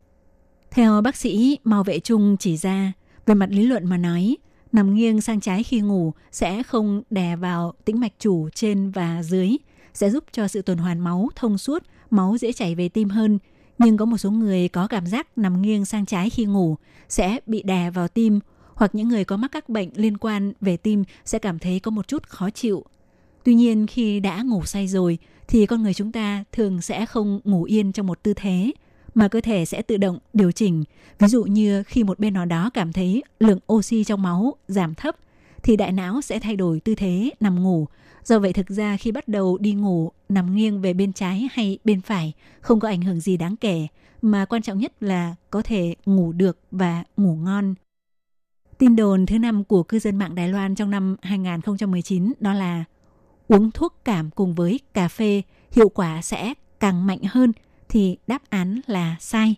[0.71, 2.93] Theo bác sĩ Mao Vệ Trung chỉ ra,
[3.27, 4.37] về mặt lý luận mà nói,
[4.73, 9.23] nằm nghiêng sang trái khi ngủ sẽ không đè vào tĩnh mạch chủ trên và
[9.23, 9.57] dưới,
[9.95, 13.39] sẽ giúp cho sự tuần hoàn máu thông suốt, máu dễ chảy về tim hơn.
[13.79, 16.77] Nhưng có một số người có cảm giác nằm nghiêng sang trái khi ngủ
[17.09, 18.41] sẽ bị đè vào tim,
[18.75, 21.91] hoặc những người có mắc các bệnh liên quan về tim sẽ cảm thấy có
[21.91, 22.85] một chút khó chịu.
[23.45, 27.41] Tuy nhiên khi đã ngủ say rồi thì con người chúng ta thường sẽ không
[27.45, 28.73] ngủ yên trong một tư thế
[29.15, 30.85] mà cơ thể sẽ tự động điều chỉnh.
[31.19, 34.95] Ví dụ như khi một bên nào đó cảm thấy lượng oxy trong máu giảm
[34.95, 35.17] thấp
[35.63, 37.87] thì đại não sẽ thay đổi tư thế nằm ngủ.
[38.29, 41.79] Do vậy thực ra khi bắt đầu đi ngủ, nằm nghiêng về bên trái hay
[41.85, 43.87] bên phải không có ảnh hưởng gì đáng kể,
[44.23, 47.75] mà quan trọng nhất là có thể ngủ được và ngủ ngon.
[48.79, 52.85] Tin đồn thứ năm của cư dân mạng Đài Loan trong năm 2019 đó là
[53.49, 57.53] uống thuốc cảm cùng với cà phê hiệu quả sẽ càng mạnh hơn
[57.89, 59.55] thì đáp án là sai.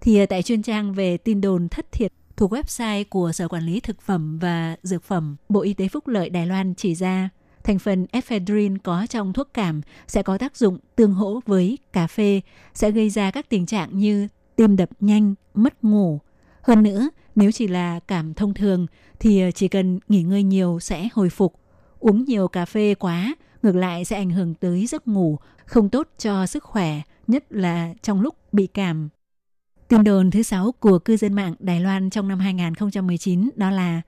[0.00, 3.62] Thì à, tại chuyên trang về tin đồn thất thiệt thuộc website của Sở Quản
[3.62, 7.30] lý Thực phẩm và Dược phẩm, Bộ Y tế Phúc lợi Đài Loan chỉ ra
[7.64, 12.06] thành phần ephedrine có trong thuốc cảm sẽ có tác dụng tương hỗ với cà
[12.06, 12.40] phê,
[12.74, 16.20] sẽ gây ra các tình trạng như tim đập nhanh, mất ngủ.
[16.62, 18.86] Hơn nữa, nếu chỉ là cảm thông thường
[19.20, 21.54] thì ờ, chỉ cần nghỉ ngơi nhiều sẽ hồi phục.
[21.98, 26.08] Uống nhiều cà phê quá ngược lại sẽ ảnh hưởng tới giấc ngủ, không tốt
[26.18, 29.08] cho sức khỏe, nhất là trong lúc bị cảm.
[29.88, 34.02] Tin đồn thứ sáu của cư dân mạng Đài Loan trong năm 2019 đó là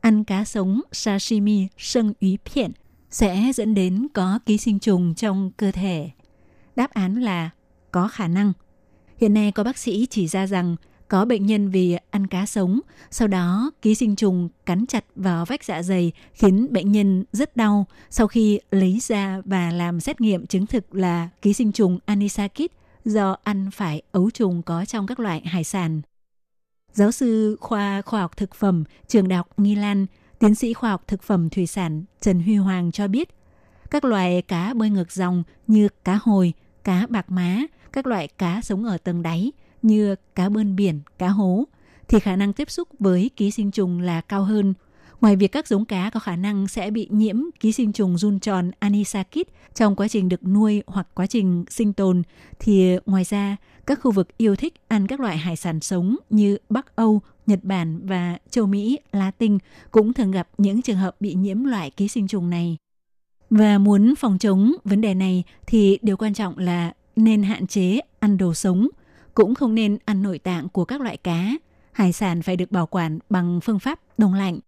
[0.00, 2.72] ăn cá sống sashimi sân úy phiện
[3.10, 6.10] sẽ dẫn đến có ký sinh trùng trong cơ thể.
[6.76, 7.50] Đáp án là
[7.90, 8.52] có khả năng.
[9.20, 10.76] Hiện nay có bác sĩ chỉ ra rằng
[11.08, 15.44] có bệnh nhân vì ăn cá sống, sau đó ký sinh trùng cắn chặt vào
[15.44, 17.86] vách dạ dày khiến bệnh nhân rất đau.
[18.10, 22.70] Sau khi lấy ra và làm xét nghiệm chứng thực là ký sinh trùng anisakis
[23.04, 26.00] do ăn phải ấu trùng có trong các loại hải sản.
[26.92, 30.06] Giáo sư khoa khoa học thực phẩm trường đại học Nghi Lan,
[30.38, 33.28] tiến sĩ khoa học thực phẩm thủy sản Trần Huy Hoàng cho biết,
[33.90, 36.52] các loài cá bơi ngược dòng như cá hồi,
[36.84, 41.28] cá bạc má, các loại cá sống ở tầng đáy– như cá bơn biển, cá
[41.28, 41.64] hố
[42.08, 44.74] thì khả năng tiếp xúc với ký sinh trùng là cao hơn.
[45.20, 48.40] Ngoài việc các giống cá có khả năng sẽ bị nhiễm ký sinh trùng run
[48.40, 52.22] tròn anisakis trong quá trình được nuôi hoặc quá trình sinh tồn,
[52.58, 56.58] thì ngoài ra các khu vực yêu thích ăn các loại hải sản sống như
[56.68, 59.58] Bắc Âu, Nhật Bản và châu Mỹ, Latin
[59.90, 62.76] cũng thường gặp những trường hợp bị nhiễm loại ký sinh trùng này.
[63.50, 68.00] Và muốn phòng chống vấn đề này thì điều quan trọng là nên hạn chế
[68.20, 68.88] ăn đồ sống–
[69.38, 71.50] cũng không nên ăn nội tạng của các loại cá.
[71.92, 74.58] Hải sản phải được bảo quản bằng phương pháp đông lạnh.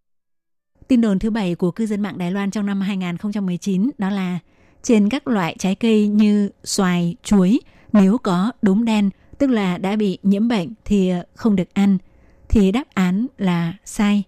[0.90, 4.38] Tin đồn thứ bảy của cư dân mạng Đài Loan trong năm 2019 đó là
[4.82, 7.60] trên các loại trái cây như xoài, chuối,
[7.92, 11.98] nếu có đốm đen, tức là đã bị nhiễm bệnh thì không được ăn,
[12.48, 14.22] thì đáp án là sai.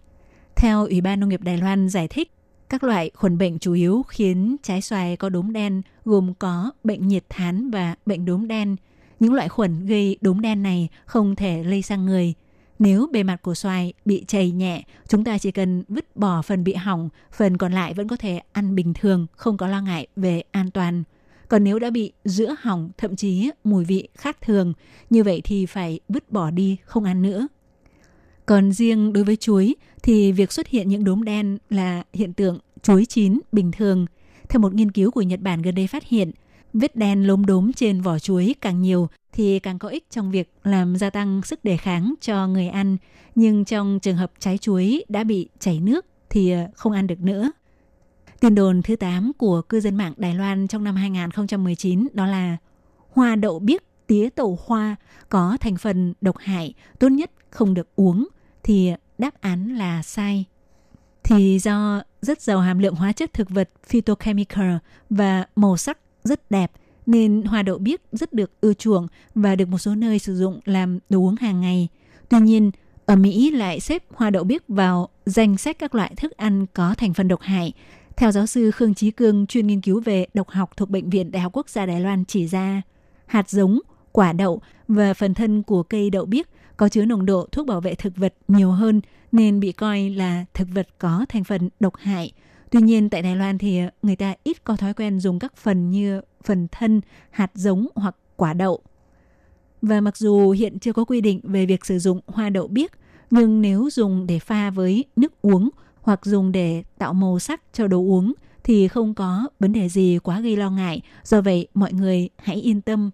[0.57, 2.31] Theo Ủy ban Nông nghiệp Đài Loan giải thích,
[2.69, 7.09] các loại khuẩn bệnh chủ yếu khiến trái xoài có đốm đen gồm có bệnh
[7.09, 8.77] nhiệt thán và bệnh đốm đen–
[9.23, 12.35] những loại khuẩn gây đốm đen này không thể lây sang người.
[12.83, 16.65] Nếu bề mặt của xoài bị chảy nhẹ, chúng ta chỉ cần vứt bỏ phần
[16.65, 20.07] bị hỏng, phần còn lại vẫn có thể ăn bình thường, không có lo ngại
[20.17, 21.03] về an toàn.
[21.49, 24.73] Còn nếu đã bị giữa hỏng, thậm chí mùi vị khác thường,
[25.11, 27.49] như vậy thì phải vứt bỏ đi, không ăn nữa.
[28.47, 32.59] Còn riêng đối với chuối thì việc xuất hiện những đốm đen là hiện tượng
[32.83, 34.07] chuối chín bình thường.
[34.49, 36.31] Theo một nghiên cứu của Nhật Bản gần đây phát hiện,
[36.73, 40.53] Vết đen lốm đốm trên vỏ chuối càng nhiều thì càng có ích trong việc
[40.65, 42.97] làm gia tăng sức đề kháng cho người ăn.
[43.35, 47.21] Nhưng trong trường hợp trái chuối đã bị chảy nước thì ờ, không ăn được
[47.21, 47.53] nữa.
[48.41, 52.57] Tin đồn thứ 8 của cư dân mạng Đài Loan trong năm 2019 đó là
[53.13, 54.97] hoa đậu biếc tía tàu hoa
[55.29, 58.29] có thành phần độc hại, tốt nhất không được uống
[58.63, 60.45] thì đáp án là sai.
[61.23, 64.77] Thì do rất giàu hàm lượng hóa chất thực vật phytochemical
[65.11, 66.73] và màu sắc rất đẹp
[67.07, 70.61] nên hoa đậu biếc rất được ưa chuộng và được một số nơi sử dụng
[70.65, 71.89] làm đồ uống hàng ngày.
[72.29, 72.71] Tuy nhiên,
[73.07, 76.95] ở Mỹ lại xếp hoa đậu biếc vào danh sách các loại thức ăn có
[76.99, 77.73] thành phần độc hại.
[78.17, 81.31] Theo giáo sư Khương Chí Cương, chuyên nghiên cứu về độc học thuộc Bệnh viện
[81.33, 82.83] Đại học Quốc gia Đài Loan chỉ ra,
[83.27, 83.79] hạt giống,
[84.13, 87.81] quả đậu và phần thân của cây đậu biếc có chứa nồng độ thuốc bảo
[87.81, 89.01] vệ thực vật nhiều hơn
[89.33, 92.33] nên bị coi là thực vật có thành phần độc hại.
[92.73, 95.57] Tuy nhiên tại Đài Loan thì ờ, người ta ít có thói quen dùng các
[95.57, 98.81] phần như phần thân, hạt giống hoặc quả đậu.
[99.83, 102.91] Và mặc dù hiện chưa có quy định về việc sử dụng hoa đậu biếc,
[103.31, 107.87] nhưng nếu dùng để pha với nước uống hoặc dùng để tạo màu sắc cho
[107.87, 108.33] đồ uống
[108.65, 111.01] thì không có vấn đề gì quá gây lo ngại.
[111.25, 113.11] Do vậy, mọi người hãy yên tâm.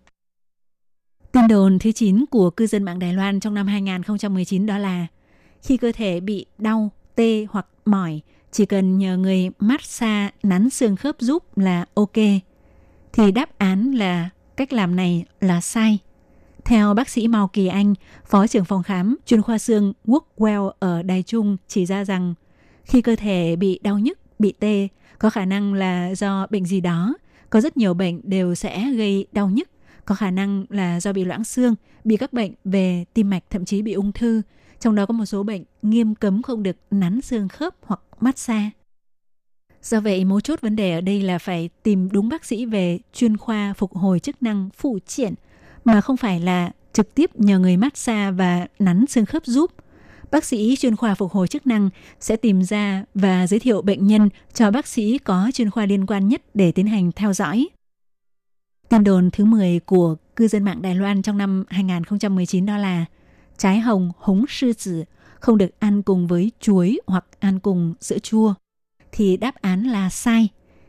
[1.32, 5.06] Tin đồn thứ 9 của cư dân mạng Đài Loan trong năm 2019 đó là
[5.62, 8.20] khi cơ thể bị đau, tê hoặc mỏi,
[8.52, 12.16] chỉ cần nhờ người massage nắn xương khớp giúp là ok.
[13.12, 15.98] Thì đáp án là cách làm này là sai.
[16.64, 17.94] Theo bác sĩ Mao Kỳ Anh,
[18.26, 22.34] Phó trưởng phòng khám chuyên khoa xương Workwell ở Đài Trung chỉ ra rằng
[22.84, 26.80] khi cơ thể bị đau nhức, bị tê, có khả năng là do bệnh gì
[26.80, 27.14] đó.
[27.50, 29.68] Có rất nhiều bệnh đều sẽ gây đau nhức,
[30.04, 33.64] có khả năng là do bị loãng xương, bị các bệnh về tim mạch thậm
[33.64, 34.42] chí bị ung thư.
[34.80, 38.70] Trong đó có một số bệnh nghiêm cấm không được nắn xương khớp hoặc massage.
[39.82, 42.98] Do vậy, mấu chốt vấn đề ở đây là phải tìm đúng bác sĩ về
[43.12, 45.34] chuyên khoa phục hồi chức năng phụ triển,
[45.84, 49.70] mà không phải là trực tiếp nhờ người massage và nắn xương khớp giúp.
[50.30, 54.06] Bác sĩ chuyên khoa phục hồi chức năng sẽ tìm ra và giới thiệu bệnh
[54.06, 57.68] nhân cho bác sĩ có chuyên khoa liên quan nhất để tiến hành theo dõi.
[58.88, 63.04] Tin đồn thứ 10 của cư dân mạng Đài Loan trong năm 2019 đó là
[63.58, 65.04] trái hồng húng sư tử
[65.40, 68.54] không được ăn cùng với chuối hoặc ăn cùng sữa chua.
[69.12, 70.48] Thì đáp án là sai.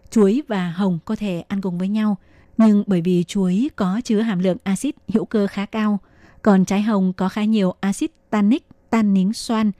[0.09, 2.17] Chuối và hồng có thể ăn cùng với nhau,
[2.57, 5.99] nhưng bởi vì chuối có chứa hàm lượng axit hữu cơ khá cao,
[6.41, 9.71] còn trái hồng có khá nhiều axit tannic, tan nính xoan.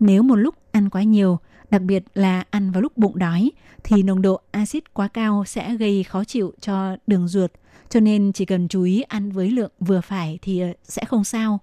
[0.00, 1.38] Nếu một lúc ăn quá nhiều,
[1.70, 3.50] đặc biệt là ăn vào lúc bụng đói,
[3.84, 7.52] thì nồng độ axit quá cao sẽ gây khó chịu cho đường ruột,
[7.88, 11.24] cho nên chỉ cần chú ý ăn với lượng vừa phải thì ờ, sẽ không
[11.24, 11.60] sao.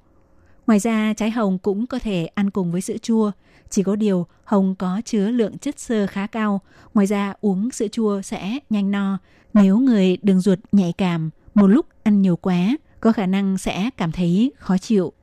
[0.67, 3.31] Ngoài ra, trái hồng cũng có thể ăn cùng với sữa chua.
[3.69, 6.61] Chỉ có điều, hồng có chứa lượng chất xơ khá cao.
[6.93, 9.17] Ngoài ra, uống sữa chua sẽ nhanh no.
[9.53, 13.89] Nếu người đường ruột nhạy cảm, một lúc ăn nhiều quá, có khả năng sẽ
[13.97, 15.13] cảm thấy khó chịu.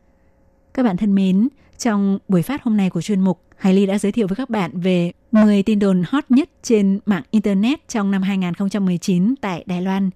[0.74, 3.98] Các bạn thân mến, trong buổi phát hôm nay của chuyên mục, Hải Ly đã
[3.98, 8.10] giới thiệu với các bạn về 10 tin đồn hot nhất trên mạng Internet trong
[8.10, 10.10] năm 2019 tại Đài Loan.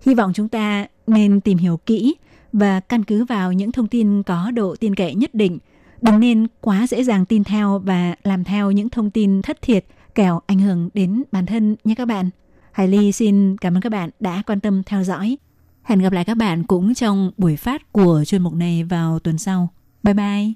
[0.00, 2.14] Hy vọng chúng ta nên tìm hiểu kỹ
[2.56, 5.58] và căn cứ vào những thông tin có độ tin cậy nhất định.
[6.02, 9.84] Đừng nên quá dễ dàng tin theo và làm theo những thông tin thất thiệt
[10.14, 12.30] kẻo ảnh hưởng đến bản thân nhé các bạn.
[12.72, 15.36] Hải Ly xin cảm ơn các bạn đã quan tâm theo dõi.
[15.82, 19.38] Hẹn gặp lại các bạn cũng trong buổi phát của chuyên mục này vào tuần
[19.38, 19.68] sau.
[20.02, 20.52] Bye bye!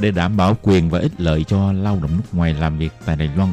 [0.00, 3.16] Để đảm bảo quyền và ích lợi cho lao động nước ngoài làm việc tại
[3.16, 3.52] Đài Loan,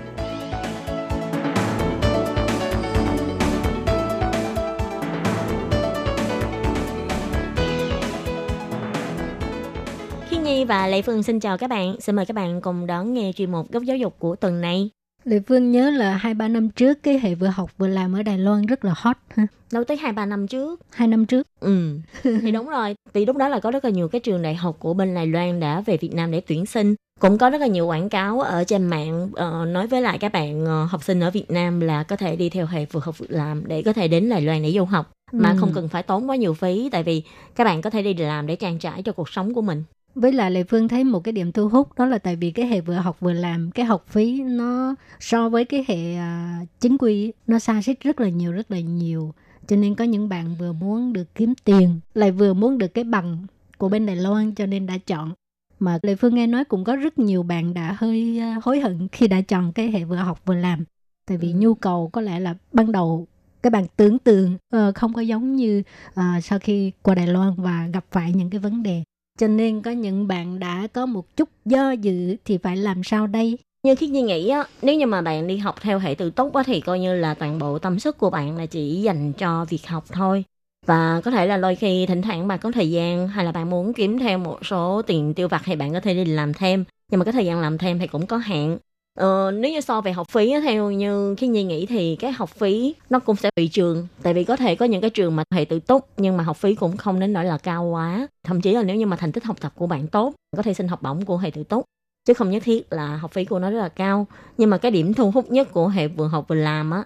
[10.71, 11.95] Và Lệ Phương xin chào các bạn.
[11.99, 14.89] Xin mời các bạn cùng đón nghe chuyên mục góc giáo dục của tuần này.
[15.23, 18.23] Lệ Phương nhớ là hai ba năm trước cái hệ vừa học vừa làm ở
[18.23, 19.47] Đài Loan rất là hot ha.
[19.71, 20.79] Đâu tới 2-3 năm trước.
[20.91, 21.47] Hai năm trước.
[21.59, 22.95] Ừ, thì đúng rồi.
[23.13, 25.27] Vì lúc đó là có rất là nhiều cái trường đại học của bên Đài
[25.27, 26.95] Loan đã về Việt Nam để tuyển sinh.
[27.19, 30.31] Cũng có rất là nhiều quảng cáo ở trên mạng ờ, nói với lại các
[30.31, 33.17] bạn ờ, học sinh ở Việt Nam là có thể đi theo hệ vừa học
[33.17, 35.11] vừa làm để có thể đến Đài Loan để du học.
[35.31, 35.55] Mà Ừ.
[35.59, 37.23] không cần phải tốn quá nhiều phí tại vì
[37.55, 39.83] các bạn có thể đi làm để trang trải cho cuộc sống của mình.
[40.15, 42.67] Với lại Lệ Phương thấy một cái điểm thu hút đó là tại vì cái
[42.67, 46.97] hệ vừa học vừa làm cái học phí nó so với cái hệ à, chính
[46.97, 49.33] quy nó xa xích rất là nhiều rất là nhiều.
[49.67, 53.03] Cho nên có những bạn vừa muốn được kiếm tiền lại vừa muốn được cái
[53.03, 53.45] bằng
[53.77, 55.33] của bên Đài Loan cho nên đã chọn.
[55.79, 59.07] Mà Lệ Phương nghe nói cũng có rất nhiều bạn đã hơi à, hối hận
[59.11, 60.83] khi đã chọn cái hệ vừa học vừa làm.
[61.25, 61.57] Tại vì Ừ.
[61.59, 63.27] nhu cầu có lẽ là ban đầu
[63.63, 67.53] các bạn tưởng tượng ờ, không có giống như à, sau khi qua Đài Loan
[67.57, 69.03] và gặp phải những cái vấn đề
[69.41, 73.27] cho nên có những bạn đã có một chút do dự thì phải làm sao
[73.27, 76.29] đây Như khi Nhi nghĩ á, nếu như mà bạn đi học theo hệ tự
[76.29, 79.33] tốt á, thì coi như là toàn bộ tâm sức của bạn là chỉ dành
[79.33, 80.43] cho việc học thôi.
[80.85, 83.69] Và có thể là đôi khi thỉnh thoảng bạn có thời gian hay là bạn
[83.69, 86.83] muốn kiếm thêm một số tiền tiêu vặt thì bạn có thể đi làm thêm.
[87.11, 88.77] Nhưng mà cái thời gian làm thêm thì cũng có hạn.
[89.19, 92.49] Ờ, nếu như so về học phí theo như khi Nhi nghĩ thì cái học
[92.49, 94.07] phí nó cũng sẽ tùy trường.
[94.23, 96.57] Tại vì có thể có những cái trường mà thầy tự túc nhưng mà học
[96.57, 98.27] phí cũng không đến nỗi là cao quá.
[98.43, 100.73] Thậm chí là nếu như mà thành tích học tập của bạn tốt, có thể
[100.73, 101.85] xin học bổng của thầy tự túc
[102.25, 104.91] chứ không nhất thiết là học phí của nó rất là cao nhưng mà cái
[104.91, 107.03] điểm thu hút nhất của hệ vừa học vừa làm á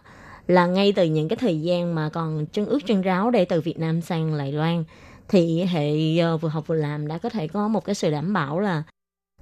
[0.47, 3.61] là ngay từ những cái thời gian mà còn chân ướt chân ráo để từ
[3.61, 4.83] Việt Nam sang Lài Loan
[5.27, 8.33] thì hệ ờ, vừa học vừa làm đã có thể có một cái sự đảm
[8.33, 8.83] bảo là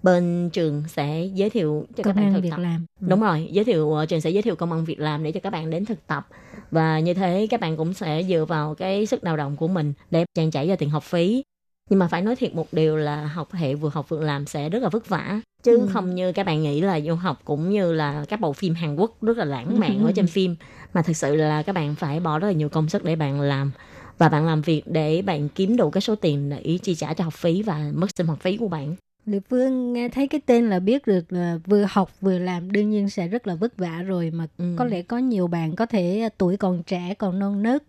[0.03, 2.59] bên trường sẽ giới thiệu cho các công bạn an thực việc tập.
[2.59, 2.85] làm.
[3.01, 3.07] Ừ.
[3.09, 5.39] đúng rồi giới thiệu ờ, trường sẽ giới thiệu công ăn việc làm để cho
[5.39, 6.27] các bạn đến thực tập.
[6.71, 9.93] Và như thế các bạn cũng sẽ dựa vào cái sức lao động của mình
[10.11, 11.43] để trang trải cho tiền học phí.
[11.89, 14.69] Nhưng mà phải nói thiệt một điều là học hệ vừa học vừa làm sẽ
[14.69, 15.39] rất là vất vả.
[15.63, 15.87] Chứ Ừ.
[15.93, 18.95] không như các bạn nghĩ là du học cũng như là các bộ phim Hàn
[18.95, 20.55] Quốc rất là lãng mạn ở trên phim.
[20.93, 23.41] Mà thực sự là các bạn phải bỏ rất là nhiều công sức để bạn
[23.41, 23.71] làm.
[24.17, 27.23] Và bạn làm việc để bạn kiếm đủ cái số tiền để chi trả cho
[27.23, 30.69] học phí và mức sinh hoạt phí của bạn Lệ Phương nghe thấy cái tên
[30.69, 34.01] là biết được là vừa học vừa làm đương nhiên sẽ rất là vất vả
[34.07, 34.75] rồi mà Ừ.
[34.77, 37.83] có lẽ có nhiều bạn có thể tuổi còn trẻ còn non nớt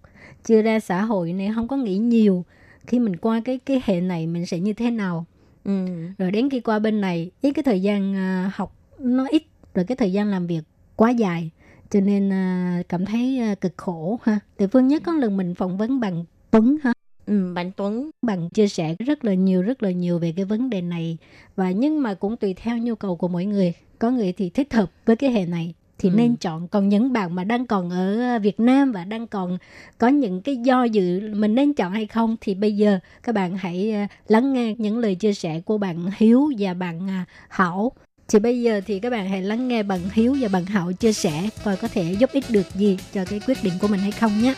[0.44, 2.44] chưa ra xã hội này không có nghĩ nhiều
[2.86, 5.26] khi mình qua cái cái hệ này mình sẽ như thế nào
[5.64, 5.86] ừ.
[6.18, 9.42] rồi đến khi qua bên này ít cái thời gian à, học nó ít
[9.74, 10.62] rồi cái thời gian làm việc
[10.96, 11.50] quá dài
[11.90, 14.38] cho nên à, cảm thấy à, cực khổ ha.
[14.58, 16.92] Lệ Phương nhớ có lần mình phỏng vấn bằng Tuấn ha
[17.26, 20.70] Ừ, bạn Tuấn bằng chia sẻ rất là nhiều rất là nhiều về cái vấn
[20.70, 21.18] đề này
[21.56, 24.74] và nhưng mà cũng tùy theo nhu cầu của mỗi người có người thì thích
[24.74, 26.14] hợp với cái hệ này thì Ừ.
[26.16, 29.58] nên chọn còn những bạn mà đang còn ở Việt Nam và đang còn
[29.98, 33.56] có những cái do dự mình nên chọn hay không thì bây giờ các bạn
[33.56, 37.92] hãy à, lắng nghe những lời chia sẻ của bạn Hiếu và bạn à, Hảo
[38.28, 41.12] thì bây giờ thì các bạn hãy lắng nghe bạn Hiếu và bạn Hảo chia
[41.12, 44.10] sẻ coi có thể giúp ích được gì cho cái quyết định của mình hay
[44.12, 44.54] không nhé.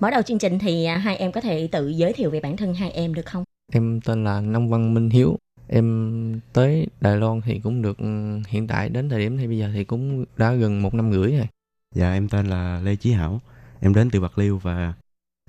[0.00, 2.56] Mở đầu chương trình thì à, hai em có thể tự giới thiệu về bản
[2.56, 3.44] thân hai em được không?
[3.72, 5.38] Em tên là Nông Văn Minh Hiếu.
[5.68, 9.58] Em tới Đài Loan thì cũng được ừ, hiện tại đến thời điểm thì bây
[9.58, 11.46] giờ thì cũng đã gần một năm rưỡi rồi.
[11.94, 13.40] Dạ em tên là Lê Chí Hảo.
[13.80, 14.92] Em đến từ Bạc Liêu và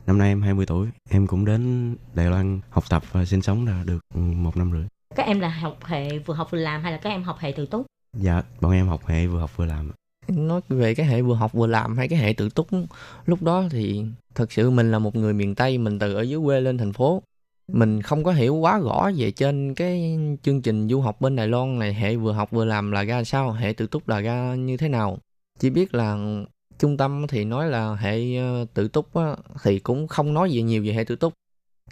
[0.08, 0.88] năm nay em 20 tuổi.
[1.10, 4.72] Em cũng đến Đài Loan học tập và sinh sống là được ừ, một năm
[4.72, 4.86] rưỡi.
[5.16, 7.52] Các em là học hệ vừa học vừa làm hay là các em học hệ
[7.52, 7.86] tự túc?
[8.14, 9.91] Dạ bọn em học hệ vừa học vừa làm.
[10.28, 12.68] nói về cái hệ vừa học vừa làm hay cái hệ tự túc
[13.26, 14.06] lúc đó thì
[14.39, 16.93] thật sự mình là một người miền tây mình từ ở dưới quê lên thành
[16.93, 17.23] phố.
[17.67, 21.47] Mình không có hiểu quá rõ về trên cái chương trình du học bên Đài
[21.47, 24.55] Loan này hệ vừa học vừa làm là ra sao hệ tự túc là ra
[24.55, 25.17] như thế nào.
[25.59, 26.17] Chỉ biết là
[26.79, 30.61] trung tâm thì nói là hệ ờ, tự túc á, thì cũng không nói gì
[30.61, 31.33] nhiều về hệ tự túc.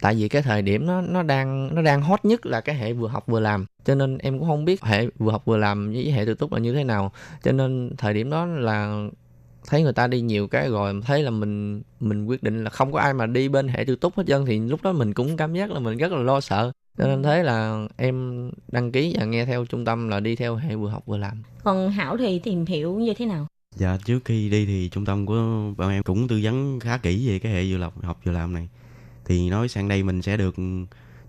[0.00, 2.92] Tại vì cái thời điểm nó nó đang nó đang hot nhất là cái hệ
[2.92, 3.66] vừa học vừa làm.
[3.84, 6.52] Cho nên em cũng không biết hệ vừa học vừa làm với hệ tự túc
[6.52, 7.12] là như thế nào.
[7.42, 9.08] Cho nên thời điểm đó là
[9.68, 12.92] thấy người ta đi nhiều cái rồi thấy là mình mình quyết định là không
[12.92, 15.36] có ai mà đi bên hệ tự túc hết trơn thì lúc đó mình cũng
[15.36, 19.14] cảm giác là mình rất là lo sợ cho nên thế là em đăng ký
[19.18, 22.16] và nghe theo trung tâm là đi theo hệ vừa học vừa làm Còn Hảo
[22.16, 23.46] thì tìm hiểu như thế nào?
[23.76, 25.34] Dạ trước khi đi thì trung tâm của
[25.76, 28.52] bọn em cũng tư vấn khá kỹ về cái hệ vừa học học vừa làm
[28.52, 28.68] này.
[29.24, 30.54] Thì nói sang đây mình sẽ được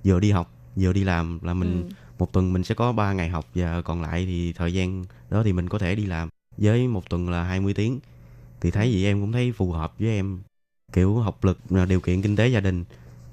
[0.03, 1.89] vừa đi học vừa đi làm là mình Ừ.
[2.19, 5.43] một tuần mình sẽ có 3 ngày học và còn lại thì thời gian đó
[5.43, 7.99] thì mình có thể đi làm với một tuần là 20 tiếng.
[8.61, 10.39] Thì thấy vậy em cũng thấy phù hợp với em
[10.93, 12.85] kiểu học lực à, điều kiện kinh tế gia đình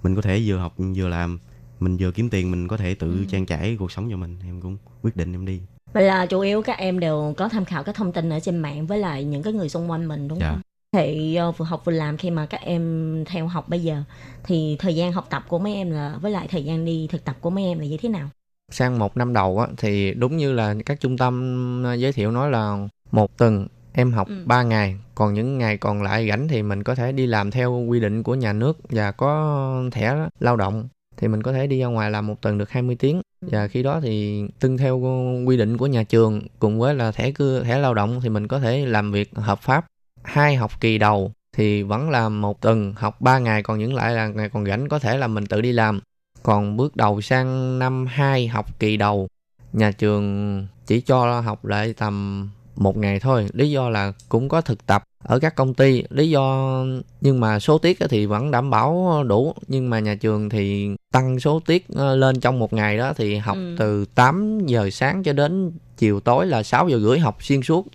[0.02, 1.38] mình có thể vừa học vừa làm
[1.80, 3.24] mình vừa kiếm tiền mình có thể tự Ừ.
[3.28, 5.60] trang trải cuộc sống cho mình em cũng quyết định em đi
[5.92, 8.58] Vậy là chủ yếu các em đều có tham khảo các thông tin ở trên
[8.58, 10.50] mạng với lại những cái người xung quanh mình đúng Dạ.
[10.50, 10.60] không?
[10.92, 14.02] Thì ờ, vừa học vừa làm khi mà các em theo học bây giờ
[14.44, 17.24] thì thời gian học tập của mấy em là với lại thời gian đi thực
[17.24, 18.28] tập của mấy em là như thế nào?
[18.72, 22.30] sang một năm đầu á, thì đúng như là các trung tâm à, giới thiệu
[22.30, 23.66] nói là một tuần
[23.96, 24.34] em học Ừ.
[24.46, 27.72] 3 ngày còn những ngày còn lại rảnh thì mình có thể đi làm theo
[27.72, 30.88] quy định của nhà nước và có thẻ lao động.
[31.16, 33.20] Thì mình có thể đi ra ngoài làm một tuần được 20 tiếng.
[33.40, 34.98] Và khi đó thì tuân theo
[35.46, 38.48] quy định của nhà trường cùng với là thẻ cư thẻ lao động thì mình
[38.48, 39.86] có thể làm việc hợp pháp.
[40.22, 44.14] Hai học kỳ đầu thì vẫn là một tuần học 3 ngày còn những lại
[44.14, 46.00] là ngày còn rảnh có thể là mình tự đi làm.
[46.42, 49.28] Còn bước đầu sang năm 2 học kỳ đầu
[49.72, 53.46] nhà trường chỉ cho học lại tầm một ngày thôi.
[53.52, 56.02] Lý do là cũng có thực tập ở các công ty.
[56.10, 56.84] Lý do
[57.20, 59.54] nhưng mà số tiết thì vẫn đảm bảo đủ.
[59.68, 63.36] Nhưng mà nhà trường thì tăng số tiết ờ, lên trong một ngày đó thì
[63.36, 63.76] học Ừ.
[63.78, 67.86] từ 8 giờ sáng cho đến chiều tối là 6 giờ rưỡi học xuyên suốt.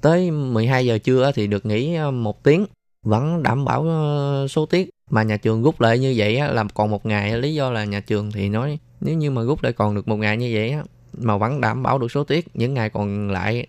[0.00, 2.66] Tới 12 giờ trưa thì được nghỉ ờ, một tiếng.
[3.02, 4.90] Vẫn đảm bảo ờ, số tiết.
[5.10, 8.00] Mà nhà trường rút lại như vậy là còn một ngày lý do là nhà
[8.00, 10.74] trường thì nói nếu như mà rút lại còn được một ngày như vậy
[11.18, 13.66] mà vẫn đảm bảo được số tiết những ngày còn lại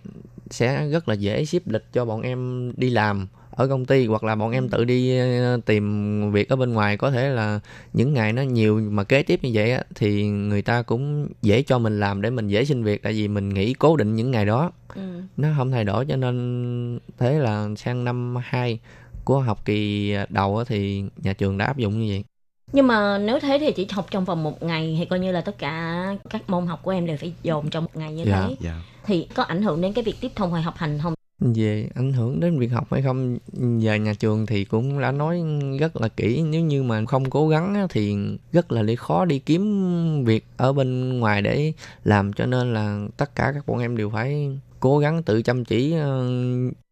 [0.52, 4.24] sẽ rất là dễ xếp lịch cho bọn em đi làm ở công ty hoặc
[4.24, 6.98] là bọn em tự đi ờ, tìm việc ở bên ngoài.
[6.98, 7.60] Có thể là
[7.94, 11.62] những ngày nó nhiều mà kế tiếp như vậy á, thì người ta cũng dễ
[11.62, 13.04] cho mình làm để mình dễ xin việc.
[13.04, 15.22] Tại vì mình nghỉ cố định những ngày đó Ừ.
[15.38, 16.06] nó không thay đổi.
[16.06, 18.80] Cho nên thế là sang năm 2
[19.24, 22.24] của học kỳ đầu á thì nhà trường đã áp dụng như vậy
[22.74, 25.42] Nhưng mà nếu thế thì chỉ học trong vòng một ngày thì coi như là
[25.42, 28.46] tất cả các môn học của em đều phải dồn trong một ngày như Dạ.
[28.48, 28.56] thế.
[28.60, 31.14] dạ Thì có ảnh hưởng đến cái việc tiếp thu hay học hành không?
[31.40, 33.38] về ảnh hưởng đến việc học hay không
[33.82, 35.42] về nhà trường thì cũng đã nói
[35.80, 38.16] rất là kỹ nếu như mà không cố gắng thì
[38.52, 43.36] rất là khó đi kiếm việc ở bên ngoài để làm cho nên là tất
[43.36, 46.28] cả các bọn em đều phải cố gắng tự chăm chỉ ờ,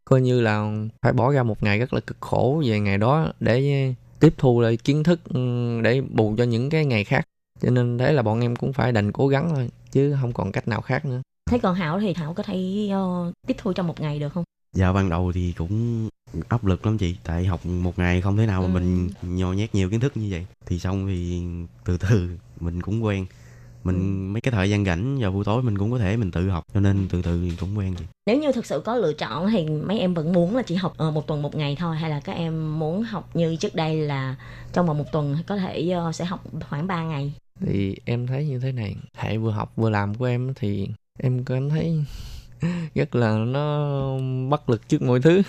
[0.06, 0.72] coi như là
[1.02, 4.62] phải bỏ ra một ngày rất là cực khổ về ngày đó để tiếp thu
[4.62, 5.40] lại kiến thức ừ,
[5.84, 7.26] để bù cho những cái ngày khác
[7.62, 10.52] cho nên thế là bọn em cũng phải đành cố gắng thôi chứ không còn
[10.52, 13.88] cách nào khác nữa Thế còn Hảo thì Hảo có thể ờ, tiếp thu trong
[13.88, 14.44] một ngày được không?
[14.74, 16.10] Dạ ban đầu thì cũng
[16.50, 18.74] áp lực lắm chị Tại học một ngày không thể nào mà Ừ.
[18.74, 21.44] mình nhò nhét nhiều kiến thức như vậy Thì xong thì
[21.86, 23.26] từ từ mình cũng quen
[23.86, 24.32] mình Ừ.
[24.34, 26.64] mấy cái thời gian rảnh vào buổi tối mình cũng có thể mình tự học
[26.74, 29.66] cho nên từ từ cũng quen chị Nếu như thực sự có lựa chọn thì
[29.70, 32.20] mấy em vẫn muốn là chỉ học ờ, một tuần một ngày thôi hay là
[32.20, 34.36] các em muốn học như trước đây là
[34.74, 37.34] trong vòng một tuần có thể ờ, sẽ học khoảng 3 ngày.
[37.62, 40.88] thì em thấy như thế này hệ vừa học vừa làm của em thì
[41.20, 42.04] em cảm thấy
[42.96, 43.90] rất là nó
[44.50, 45.42] bất lực trước mọi thứ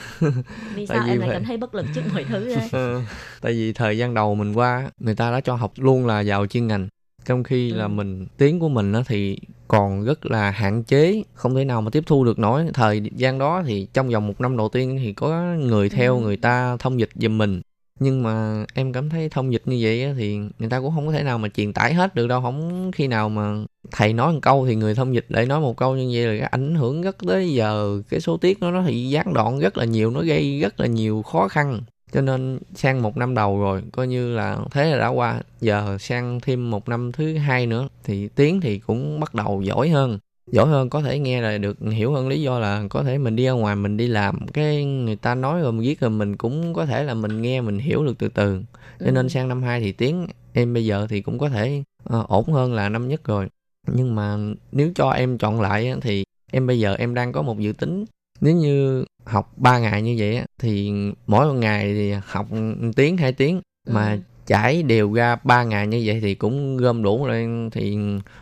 [0.74, 1.36] Vì Tại sao vì em lại vậy.
[1.36, 2.68] cảm thấy bất lực trước mọi thứ đấy?
[2.72, 3.00] Ờ,
[3.40, 6.46] tại vì thời gian đầu mình qua người ta đã cho học luôn là vào
[6.46, 6.88] chuyên ngành
[7.26, 7.88] trong khi là Ừ.
[7.88, 11.90] mình tiếng của mình á thì còn rất là hạn chế không thể nào mà
[11.90, 12.66] tiếp thu được nổi.
[12.74, 16.20] Thời gian đó thì trong vòng một năm đầu tiên thì có người theo Ừ.
[16.22, 17.60] người ta thông dịch giùm mình.
[18.00, 21.06] Nhưng mà em cảm thấy thông dịch như vậy á, thì người ta cũng không
[21.06, 22.40] có thể nào mà truyền tải hết được đâu.
[22.42, 23.54] Không khi nào mà
[23.90, 26.40] thầy nói một câu thì người thông dịch lại nói một câu như vậy là
[26.40, 28.02] cái ảnh hưởng rất tới giờ.
[28.08, 30.86] Cái số tiết nó nó thì gián đoạn rất là nhiều nó gây rất là
[30.86, 31.80] nhiều khó khăn
[32.12, 35.40] cho nên sang một năm đầu rồi coi như là thế là đã qua.
[35.60, 39.88] Giờ sang thêm một năm thứ hai nữa thì tiếng thì cũng bắt đầu giỏi
[39.88, 40.18] hơn.
[40.52, 43.36] Giỏi hơn có thể nghe là được hiểu hơn lý do là có thể mình
[43.36, 44.46] đi ra ngoài mình đi làm.
[44.52, 47.60] Cái người ta nói rồi mình viết rồi mình cũng có thể là mình nghe
[47.60, 48.62] mình hiểu được từ từ.
[49.00, 49.28] Cho nên Ừ.
[49.28, 52.74] sang năm 2 thì tiếng em bây giờ thì cũng có thể ờ, ổn hơn
[52.74, 53.48] là năm nhất rồi.
[53.92, 54.36] Nhưng mà
[54.72, 58.04] nếu cho em chọn lại thì em bây giờ em đang có một dự tính
[58.40, 60.92] nếu như học 3 ngày như vậy thì
[61.26, 63.60] mỗi một ngày thì học một tiếng hai tiếng.
[63.88, 64.18] Mà Ừ.
[64.46, 67.98] trải đều ra 3 ngày như vậy thì cũng gom đủ lên thì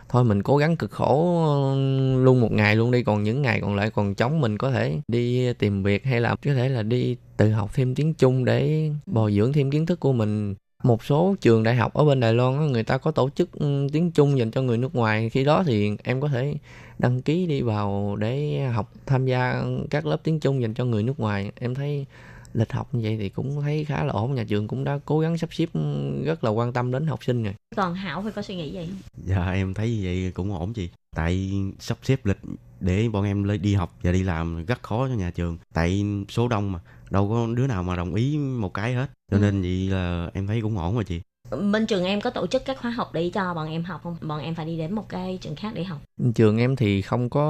[0.09, 1.15] thôi mình cố gắng cực khổ
[2.23, 3.03] luôn một ngày luôn đi.
[3.03, 6.35] Còn những ngày còn lại còn trống mình có thể đi tìm việc hay là
[6.35, 9.99] có thể là đi tự học thêm tiếng Trung để bồi dưỡng thêm kiến thức
[9.99, 10.55] của mình
[10.85, 13.87] một số trường đại học ở bên Đài Loan người ta có tổ chức ừ,
[13.93, 15.29] tiếng Trung dành cho người nước ngoài.
[15.29, 16.55] Khi đó thì em có thể
[16.99, 21.03] đăng ký đi vào để học tham gia các lớp tiếng Trung dành cho người
[21.03, 21.51] nước ngoài.
[21.55, 22.05] Em thấy
[22.53, 24.35] lịch học như vậy thì cũng thấy khá là ổn.
[24.35, 25.69] Nhà trường cũng đã cố gắng sắp xếp
[26.25, 27.53] rất là quan tâm đến học sinh rồi.
[27.75, 28.89] Còn hảo phải có suy nghĩ gì
[29.25, 30.89] Dạ em thấy như vậy cũng ổn chị.
[31.15, 32.39] Tại sắp xếp lịch
[32.79, 35.57] để bọn em lên đi học và đi làm rất khó cho nhà trường.
[35.73, 36.79] Tại số đông mà
[37.09, 39.07] đâu có đứa nào mà đồng ý một cái hết.
[39.31, 41.21] Cho nên vậy là em thấy cũng ổn rồi chị.
[41.71, 44.17] bên trường em có tổ chức các khóa học để cho bọn em học không
[44.21, 45.99] bọn em phải đi đến một cái trường khác để học
[46.35, 47.45] trường em thì không có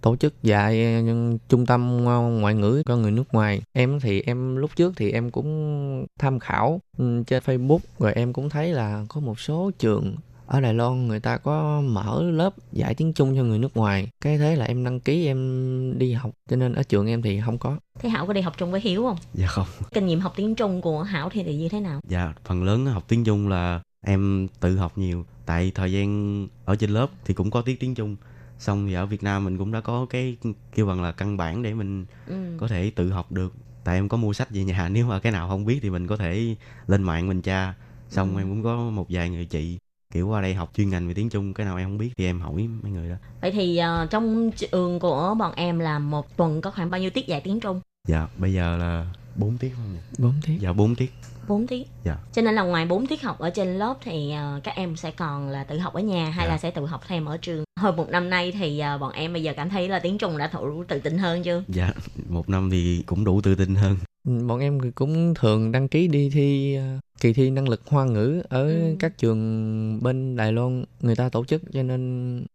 [0.00, 1.02] tổ chức dạy
[1.48, 2.04] trung tâm
[2.40, 6.38] ngoại ngữ cho người nước ngoài em thì em lúc trước thì em cũng tham
[6.38, 10.16] khảo ừ, trên Facebook rồi em cũng thấy là có một số trường
[10.50, 14.08] ở Đài Loan người ta có mở lớp dạy tiếng Trung cho người nước ngoài
[14.20, 17.40] cái thế là em đăng ký em đi học cho nên ở trường em thì
[17.44, 19.66] không có thế hảo có đi học chung với hiếu không Dạ không.
[19.94, 22.86] kinh nghiệm học tiếng trung của hảo thì, thì như thế nào Dạ phần lớn
[22.86, 25.24] học tiếng Trung là em tự học nhiều.
[25.46, 28.16] Tại thời gian ở trên lớp thì cũng có tiết tiếng Trung.
[28.58, 30.36] Xong thì ở Việt Nam mình cũng đã có cái
[30.74, 32.34] kêu bằng là căn bản để mình ừ.
[32.58, 35.32] có thể tự học được tại em có mua sách về nhà nếu mà cái
[35.32, 37.74] nào không biết thì mình có thể lên mạng mình tra
[38.08, 38.40] xong Ừ.
[38.40, 39.78] em cũng có một vài người chị
[40.10, 42.24] kiểu qua đây học chuyên ngành về tiếng trung cái nào em không biết thì
[42.26, 42.52] em hỏi
[42.82, 43.16] mấy người đó.
[43.40, 47.10] Vậy thì ờ, trong trường của bọn em là một tuần có khoảng bao nhiêu
[47.10, 47.80] tiết dạy tiếng trung?
[48.08, 49.06] Dạ bây giờ là
[49.36, 49.98] 4 tiết không nhỉ?
[50.18, 50.58] bốn tiết.
[50.60, 51.12] Dạ 4 tiết.
[51.48, 51.86] 4 tiết.
[52.04, 52.16] Dạ.
[52.32, 55.10] Cho nên là ngoài 4 tiết học ở trên lớp thì ờ, các em sẽ
[55.10, 56.52] còn là tự học ở nhà hay Dạ.
[56.52, 57.64] là sẽ tự học thêm ở trường?
[57.80, 60.38] Hồi một năm nay thì ờ, bọn em bây giờ cảm thấy là tiếng trung
[60.38, 61.62] đã đủ tự tin hơn chưa?
[61.68, 61.92] Dạ
[62.28, 66.30] một năm thì cũng đủ tự tin hơn bọn em cũng thường đăng ký đi
[66.30, 68.96] thi ờ, kỳ thi năng lực hoa ngữ ở Ừ.
[68.98, 72.00] các trường bên Đài Loan người ta tổ chức cho nên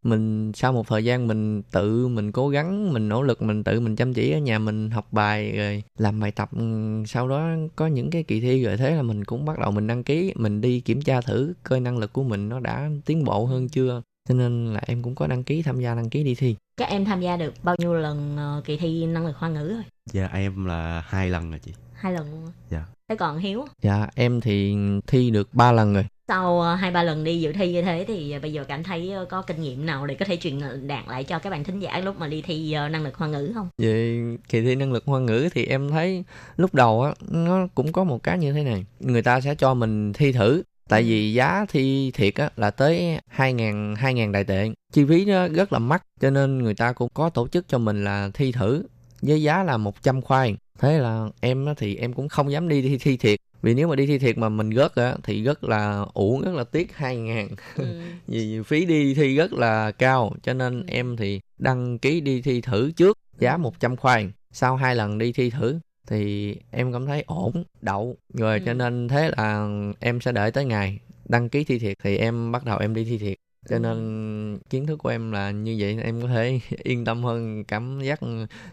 [0.04, 3.80] mình sau một thời gian mình tự mình cố gắng mình nỗ lực mình tự
[3.80, 7.50] mình chăm chỉ ở nhà mình học bài rồi làm bài tập Ừ, sau đó
[7.76, 10.34] có những cái kỳ thi rồi thế là mình cũng bắt đầu mình đăng ký
[10.36, 13.70] mình đi kiểm tra thử coi năng lực của mình nó đã tiến bộ hơn
[13.70, 16.56] chưa cho nên là em cũng có đăng ký tham gia đăng ký đi thi.
[16.78, 19.70] Các em tham gia được bao nhiêu lần ờ, kỳ thi năng lực hoa ngữ
[19.70, 21.72] rồi dạ em là hai lần rồi chị.
[21.94, 22.52] Hai lần luôn á.
[22.70, 22.86] Dạ.
[23.10, 23.66] thế còn hiếu?
[23.82, 24.76] Dạ em thì
[25.08, 26.06] thi được 3 lần rồi.
[26.28, 28.84] Sau ờ, hai ba lần đi dự thi như thế thì ờ, bây giờ cảm
[28.84, 31.80] thấy có kinh nghiệm nào để có thể truyền đạt lại cho các bạn thính
[31.80, 33.70] giả lúc mà đi thi năng lực hoa ngữ không?
[33.78, 36.24] Về kỳ thi năng lực hoa ngữ thì em thấy
[36.58, 38.86] lúc đầu á nó cũng có một cái như thế này.
[39.00, 43.20] Người ta sẽ cho mình thi thử tại vì giá thi thiệt á là tới
[43.38, 44.70] 2.000 2.000 đại tệ.
[44.94, 47.78] Chi phí nó rất là mắc cho nên người ta cũng có tổ chức cho
[47.78, 48.84] mình là thi thử
[49.22, 50.56] với giá là 100 khoai.
[50.80, 53.40] Thế là em á thì em cũng không dám đi thi, thi thiệt.
[53.62, 56.54] Vì nếu mà đi thi thiệt mà mình rớt á thì rất là uổng rất
[56.54, 58.02] là tiếc 2.000 ừ.
[58.28, 62.62] vì phí đi thi rất là cao cho nên em thì đăng ký đi thi
[62.62, 67.24] thử trước giá 100 khoản sau hai lần đi thi thử thì em cảm thấy
[67.28, 68.76] ổn đậu rồi cho Ừ.
[68.76, 69.68] nên thế là
[70.00, 71.00] em sẽ đợi tới ngày
[71.30, 73.38] đăng ký thi thiệt thì em bắt đầu em đi thi thiệt
[73.70, 73.80] cho Ừ.
[73.80, 78.00] nên kiến thức của em là như vậy em có thể yên tâm hơn cảm
[78.02, 78.20] giác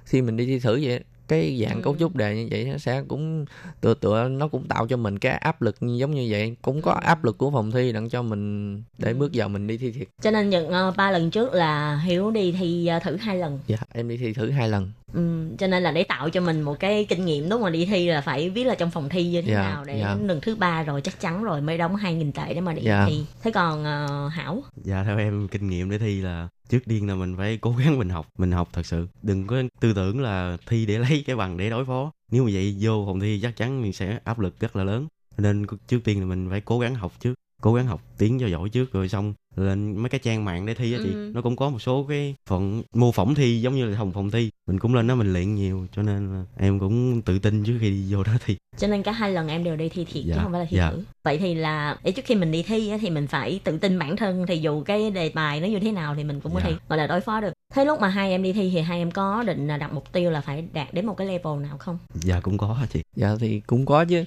[0.05, 1.83] khi mình đi thi thử vậy cái dạng Ừ.
[1.85, 3.45] cấu trúc đề như vậy nó sẽ cũng
[3.81, 6.83] tựa tựa nó cũng tạo cho mình cái áp lực như- giống như vậy cũng
[6.83, 9.17] có áp lực của phòng thi đặng cho mình để Ừ.
[9.19, 12.31] bước vào mình đi thi thiệt cho nên những ờ, ba lần trước là hiếu
[12.31, 15.47] đi thi ờ, thử hai lần dạ em đi thi thử hai lần ừ.
[15.59, 18.09] cho nên là để tạo cho mình một cái kinh nghiệm lúc mà đi thi
[18.09, 20.17] là phải biết là trong phòng thi như thế Dạ, nào để dạ.
[20.23, 22.83] lần thứ ba rồi chắc chắn rồi mới đóng hai nghìn tệ để mà đi
[22.83, 23.07] Dạ.
[23.09, 27.09] thi thế còn ờ, hảo dạ theo em kinh nghiệm để thi là trước tiên
[27.09, 30.21] là mình phải cố gắng mình học mình học thật sự đừng có tư tưởng
[30.21, 33.41] là thi để lấy cái bằng để đối phó nếu mà vậy vô phòng thi
[33.43, 35.07] chắc chắn mình sẽ áp lực rất là lớn
[35.39, 38.47] nên trước tiên là mình phải cố gắng học trước cố gắng học tiếng cho
[38.47, 41.31] giỏi trước rồi xong lên mấy cái trang mạng để thi á chị Ừ.
[41.35, 44.31] nó cũng có một số cái phần mô phỏng thi giống như là phòng phòng
[44.31, 44.51] thi.
[44.69, 47.79] Mình cũng lên đó mình luyện nhiều cho nên là em cũng tự tin trước
[47.81, 50.25] khi đi vô đó thi cho nên cả hai lần em đều đi thi thiệt
[50.25, 50.91] chứ Dạ, không phải là thi dạ.
[50.91, 51.03] thử.
[51.25, 53.99] Vậy thì là để trước khi mình đi thi á, thì mình phải tự tin
[53.99, 56.61] bản thân thì dù cái đề bài nó như thế nào thì mình cũng có
[56.61, 56.67] Dạ.
[56.71, 57.53] thể gọi là đối phó được.
[57.75, 60.13] Thế lúc mà hai em đi thi thì hai em có định là đặt mục
[60.13, 61.99] tiêu là phải đạt đến một cái level nào không?
[62.15, 63.03] Dạ cũng có hả chị?
[63.17, 64.25] Dạ thì cũng có chứ.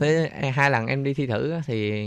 [0.00, 2.06] Thế hai lần em đi thi thử á, thì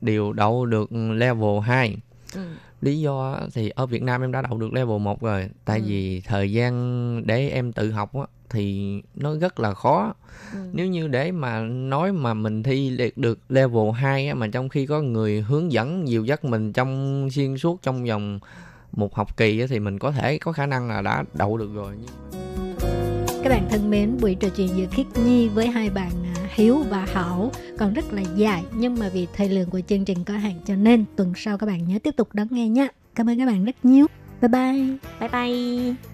[0.00, 1.96] đều đậu được level 2
[2.34, 2.40] ừ.
[2.80, 5.84] lý do thì ở Việt Nam em đã đậu được level 1 rồi tại Ừ.
[5.86, 10.14] vì thời gian để em tự học á, thì nó rất là khó
[10.52, 10.58] Ừ.
[10.72, 14.68] nếu như để mà nói mà mình thi được- được level 2 á, mà trong
[14.68, 18.40] khi có người hướng dẫn dìu dắt mình trong xuyên suốt trong vòng
[18.92, 21.74] một học kỳ á, thì mình có thể có khả năng là đã đậu được
[21.74, 22.38] rồi nhưng mà...
[23.42, 26.10] Các bạn thân mến, buổi trò chuyện giữa Khiết Nhi với hai bạn
[26.54, 30.24] Hiếu và Hảo còn rất là dài, nhưng mà vì thời lượng của chương trình
[30.24, 33.30] có hạn cho nên tuần sau các bạn nhớ tiếp tục đón nghe nhé Cảm
[33.30, 34.06] ơn các bạn rất nhiều.
[34.40, 34.96] Bye bye.
[35.20, 36.13] bye bye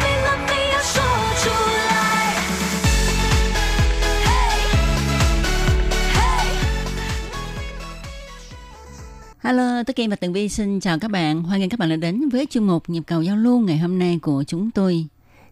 [9.85, 11.43] Tố Kim và Tường Vi xin chào các bạn.
[11.43, 13.99] Hoan nghênh các bạn đã đến với chuyên mục Nhịp cầu giao lưu ngày hôm
[13.99, 15.05] nay của chúng tôi.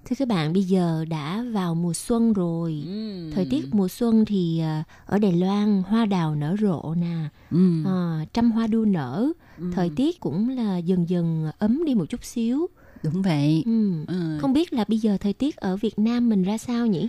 [0.09, 2.83] Thưa các bạn, bây giờ đã vào mùa xuân rồi.
[3.35, 7.15] Thời tiết mùa xuân thì à, ở Đài Loan hoa đào nở rộ nè,
[7.51, 7.83] Ừ.
[7.85, 9.27] à, trăm hoa đua nở.
[9.73, 12.67] Thời tiết cũng là dần dần ấm đi một chút xíu.
[13.03, 13.63] Đúng vậy.
[13.65, 14.05] Ừ.
[14.07, 14.37] Ừ.
[14.41, 17.07] Không biết là bây giờ thời tiết ở Việt Nam mình ra sao nhỉ?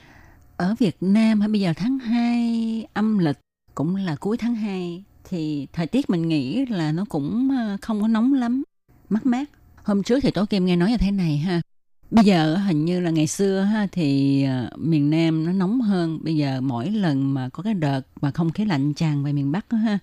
[0.56, 3.38] Ở Việt Nam hay bây giờ tháng 2 âm lịch
[3.74, 8.00] cũng là cuối tháng 2 thì thời tiết mình nghĩ là nó cũng ờ, không
[8.02, 8.62] có nóng lắm,
[9.08, 9.50] mát mát.
[9.84, 11.60] Hôm trước thì Tố Kim nghe nói như thế này ha.
[12.10, 16.18] Bây giờ hình như là ngày xưa ha thì ờ, miền Nam nó nóng hơn.
[16.22, 19.52] Bây giờ mỗi lần mà có cái đợt mà không khí lạnh tràn về miền
[19.52, 19.98] Bắc ha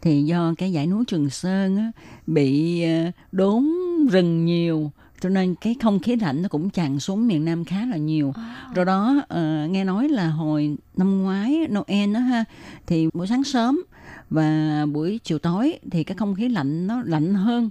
[0.00, 1.92] thì do cái dãy núi Trường Sơn á,
[2.26, 3.68] bị ờ, đốn
[4.10, 4.90] rừng nhiều
[5.22, 8.32] cho nên cái không khí lạnh nó cũng tràn xuống miền Nam khá là nhiều.
[8.74, 12.44] Rồi đó ờ, nghe nói là hồi năm ngoái Noel đó ha
[12.86, 13.82] thì buổi sáng sớm
[14.30, 17.70] và buổi chiều tối thì cái không khí lạnh nó lạnh hơn.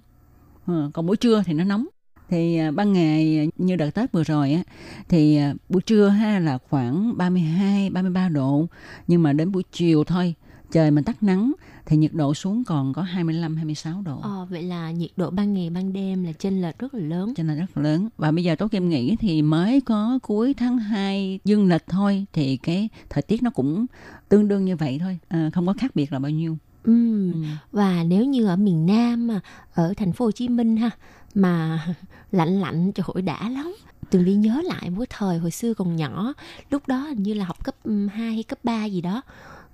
[0.66, 1.86] Ờ, còn buổi trưa thì nó nóng.
[2.30, 4.64] Thì à, ban ngày như đợt Tết vừa rồi á
[5.10, 5.40] thì
[5.70, 8.66] buổi trưa ha là khoảng 32 33 độ
[9.08, 10.36] nhưng mà đến buổi chiều thôi
[10.72, 11.52] trời mình tắt nắng
[11.86, 14.20] thì nhiệt độ xuống còn có 25 26 độ.
[14.22, 17.34] Ờ, vậy là nhiệt độ ban ngày ban đêm là chênh lệch rất là lớn.
[17.36, 20.54] cho nên rất là lớn và bây giờ Tố Kim nghĩ thì mới có cuối
[20.54, 23.86] tháng 2 dương lịch thôi thì cái thời tiết nó cũng
[24.30, 27.32] tương đương như vậy thôi à, không có khác biệt là bao nhiêu Ừ.
[27.34, 27.40] Ừ.
[27.72, 29.40] Và nếu như ở miền Nam mà
[29.74, 30.90] ở thành phố Hồ Chí Minh ha
[31.36, 31.86] mà
[32.32, 33.76] lạnh lạnh trời ơi đã lắm.
[34.10, 36.34] Tường Vi nhớ lại cái thời hồi xưa còn nhỏ,
[36.70, 39.22] lúc đó hình như là học cấp 2 hay cấp 3 gì đó.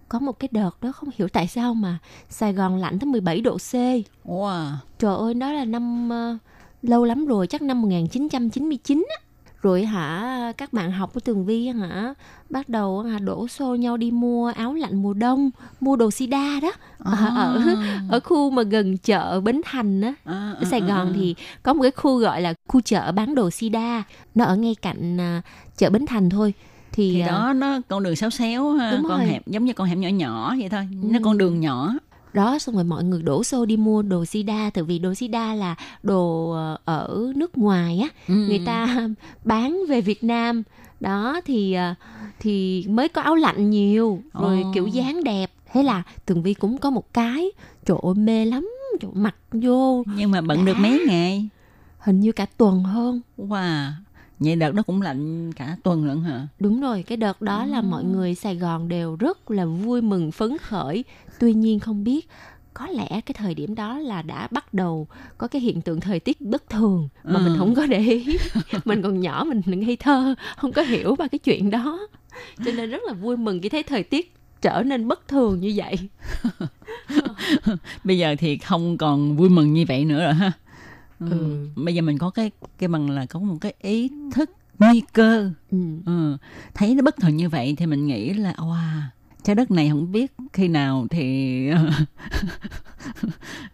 [0.10, 1.98] Có một cái đợt đó không hiểu tại sao mà
[2.30, 3.74] Sài Gòn lạnh tới 17 độ C.
[4.26, 4.72] wow.
[5.00, 6.38] Trời ơi, đó là năm ờ,
[6.82, 9.16] lâu lắm rồi, chắc năm 1999 á.
[9.62, 12.14] Rồi hả, các bạn học của Tường Vi hả,
[12.50, 15.50] bắt đầu hả, đổ xô nhau đi mua áo lạnh mùa đông,
[15.80, 16.72] mua đồ sida đó.
[17.00, 17.62] Ờ, Ở
[18.10, 21.36] ở khu mà gần chợ Bến Thành á, À, ở Sài à, Gòn à, thì
[21.64, 24.04] có một cái khu gọi là khu chợ bán đồ sida.
[24.36, 25.42] Nó ở ngay cạnh à,
[25.78, 26.54] chợ Bến Thành thôi.
[26.98, 29.26] Thì, thì à, đó nó con đường xéo xéo ha, con rồi.
[29.28, 31.24] hẻm giống như con hẻm nhỏ nhỏ vậy thôi nó Ừ.
[31.24, 31.94] con đường nhỏ
[32.34, 35.54] đó xong rồi mọi người đổ xô đi mua đồ sida tại vì đồ sida
[35.56, 38.34] là đồ ờ, ở nước ngoài á Ừ.
[38.34, 39.08] người ta
[39.44, 40.64] bán về Việt Nam
[41.00, 41.94] đó thì ờ,
[42.40, 44.72] thì mới có áo lạnh nhiều rồi Ồ.
[44.74, 47.52] kiểu dáng đẹp thế là Tường Vi cũng có một cái
[47.86, 48.70] trời ơi mê lắm
[49.02, 50.80] trời ơi, mặc vô nhưng mà bận được Đã.
[50.80, 51.50] mấy ngày
[52.00, 53.90] hình như cả tuần hơn wow
[54.40, 56.48] vậy đợt đó cũng lạnh cả tuần lận hả?
[56.60, 60.32] Đúng rồi cái đợt đó là mọi người Sài Gòn đều rất là vui mừng
[60.32, 61.04] phấn khởi.
[61.40, 62.30] Tuy nhiên không biết
[62.74, 65.08] có lẽ cái thời điểm đó là đã bắt đầu
[65.38, 67.44] có cái hiện tượng thời tiết bất thường mà Ừ.
[67.44, 68.38] mình không có để ý.
[68.86, 72.00] Mình còn nhỏ mình ngây thơ không có hiểu ba cái chuyện đó.
[72.66, 75.74] Cho nên rất là vui mừng khi thấy thời tiết trở nên bất thường như
[75.76, 75.96] vậy.
[78.04, 80.52] Bây giờ thì không còn vui mừng như vậy nữa rồi ha
[81.20, 81.28] ừ.
[81.30, 81.68] Ừ.
[81.76, 85.52] bây giờ mình có cái cái bằng là có một cái ý thức nguy cơ
[85.72, 85.78] ừ.
[86.06, 86.38] ừ.
[86.74, 89.02] thấy nó bất thường như vậy thì mình nghĩ là wow
[89.44, 91.66] trái đất này không biết khi nào thì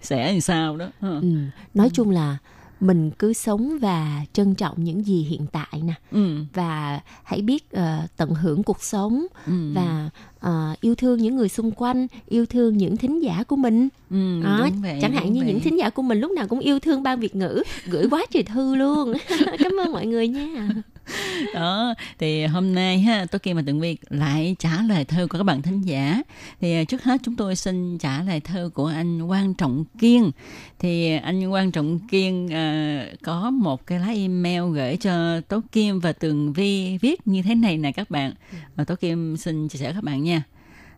[0.01, 1.21] sẽ làm sao đó ừ.
[1.21, 1.35] Ừ.
[1.73, 2.37] nói chung là
[2.83, 6.35] mình cứ sống và trân trọng những gì hiện tại nè ừ.
[6.53, 9.53] và hãy biết ờ, tận hưởng cuộc sống Ừ.
[9.75, 10.09] và
[10.39, 14.41] ờ, yêu thương những người xung quanh yêu thương những thính giả của mình ừ,
[14.43, 15.47] Đó, đúng vậy, chẳng hạn như vậy.
[15.53, 18.25] những thính giả của mình lúc nào cũng yêu thương ban Việt ngữ gửi quá
[18.31, 19.13] trời thư luôn
[19.59, 20.69] cảm ơn mọi người nha
[21.53, 25.37] đó thì hôm nay ha tôi kia mà tường vi lại trả lời thơ của
[25.37, 26.21] các bạn thính giả.
[26.61, 30.31] Thì à, trước hết chúng tôi xin trả lời thơ của anh Quang Trọng Kiên.
[30.79, 35.61] Thì à, anh Quang Trọng Kiên uh, có một cái lá email gửi cho Tố
[35.71, 38.33] Kim và Tường Vi viết như thế này nè các bạn.
[38.75, 40.43] Và Tố Kim xin chia sẻ các bạn nha.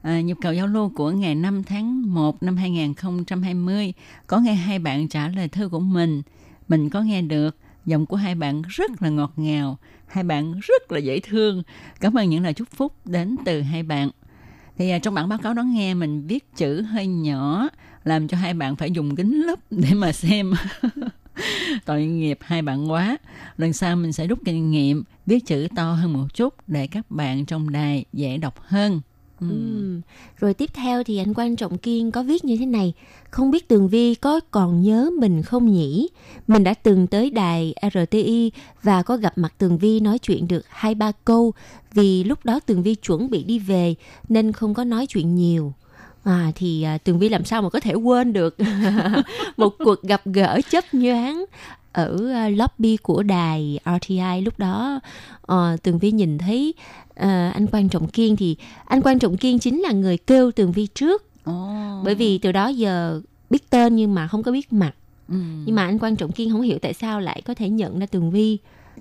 [0.02, 3.94] À, nhu cầu giao lưu của ngày 5 tháng 1 năm 2020
[4.28, 6.22] có nghe hai bạn trả lời thư của mình.
[6.68, 7.58] Mình có nghe được.
[7.86, 9.78] Giọng của hai bạn rất là ngọt ngào
[10.08, 11.64] hai bạn rất là dễ thương.
[12.00, 14.10] Cảm ơn những lời chúc phúc đến từ hai bạn.
[14.78, 17.70] Thì à, trong bản báo cáo đó nghe mình viết chữ hơi nhỏ
[18.04, 20.54] làm cho hai bạn phải dùng kính lúp để mà xem.
[21.86, 23.18] Tội nghiệp hai bạn quá.
[23.58, 27.12] Lần sau mình sẽ rút kinh nghiệm viết chữ to hơn một chút để các
[27.12, 29.02] bạn trong đài dễ đọc hơn.
[29.40, 30.02] Ừ.
[30.38, 32.94] Rồi tiếp theo thì anh Quan Trọng Kiên có viết như thế này.
[33.32, 36.10] Không biết Tường Vi có còn nhớ mình không nhỉ?
[36.48, 38.52] Mình đã từng tới đài RTI
[38.84, 41.54] và có gặp mặt Tường Vi nói chuyện được hai ba câu.
[41.94, 43.96] Vì lúc đó Tường Vi chuẩn bị đi về
[44.30, 45.74] nên không có nói chuyện nhiều.
[46.24, 48.58] À, thì à, Tường Vi làm sao mà có thể quên được
[49.58, 51.46] một cuộc gặp gỡ chấp nhoáng
[51.92, 55.00] ở à, lobby của đài RTI lúc đó?
[55.48, 56.74] À, Tường Vi nhìn thấy
[57.16, 58.56] ờ, anh Quan Trọng Kiên thì
[58.86, 61.68] anh Quan Trọng Kiên chính là người kêu Tường Vi trước Ồ.
[62.06, 64.92] bởi vì từ đó giờ biết tên nhưng mà không có biết mặt
[65.30, 65.36] Ừ.
[65.66, 68.06] nhưng mà anh Quan Trọng Kiên không hiểu tại sao lại có thể nhận ra
[68.06, 68.58] Tường Vi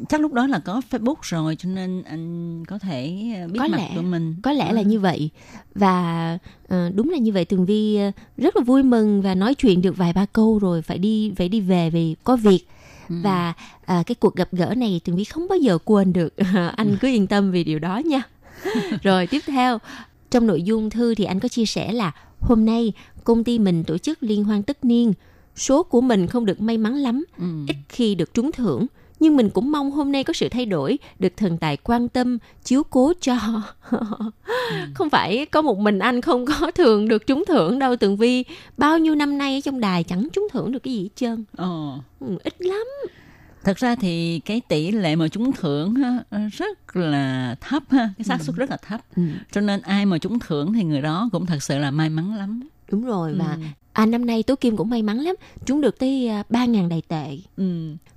[0.09, 3.69] chắc lúc đó là có Facebook rồi cho nên anh có thể ờ, biết Có
[3.69, 3.93] mặt lẽ.
[3.97, 5.31] của mình có lẽ là như vậy
[5.75, 6.39] và
[6.69, 9.83] ờ, đúng là như vậy Tường Vi ờ, rất là vui mừng và nói chuyện
[9.83, 12.67] được vài ba câu rồi phải đi phải đi về vì có việc
[13.09, 13.15] Ừ.
[13.23, 13.53] và
[13.85, 16.35] à, cái cuộc gặp gỡ này Tường Vi không bao giờ quên được.
[16.77, 18.23] Anh cứ yên tâm vì điều đó nha.
[19.03, 19.79] Rồi tiếp theo.
[20.31, 22.93] Trong nội dung thư thì anh có chia sẻ là hôm nay
[23.25, 25.13] công ty mình tổ chức liên hoan tất niên.
[25.57, 27.25] Số của mình không được may mắn lắm.
[27.39, 27.45] Ừ.
[27.69, 28.87] ít khi được trúng thưởng
[29.21, 32.39] nhưng mình cũng mong hôm nay có sự thay đổi được thần tài quan tâm
[32.65, 33.37] chiếu cố cho.
[34.95, 38.45] Không phải có một mình anh không có thường được trúng thưởng đâu tường vi.
[38.77, 41.45] Bao nhiêu năm nay ở trong đài chẳng trúng thưởng được cái gì hết trơn.
[41.57, 41.99] Ồ.
[42.21, 42.87] ừ, ít lắm.
[43.65, 45.95] Thật ra thì cái tỷ lệ mà trúng thưởng
[46.31, 49.01] ờ, rất là thấp cái xác suất rất là thấp.
[49.17, 52.11] Ừ, cho nên ai mà trúng thưởng thì người đó cũng thật sự là may
[52.11, 52.61] mắn lắm.
[52.91, 53.61] Đúng rồi và Ừ.
[53.95, 55.35] à năm nay tố kim cũng may mắn lắm
[55.67, 57.65] trúng được tới à, ba ngàn đầy tệ ừ.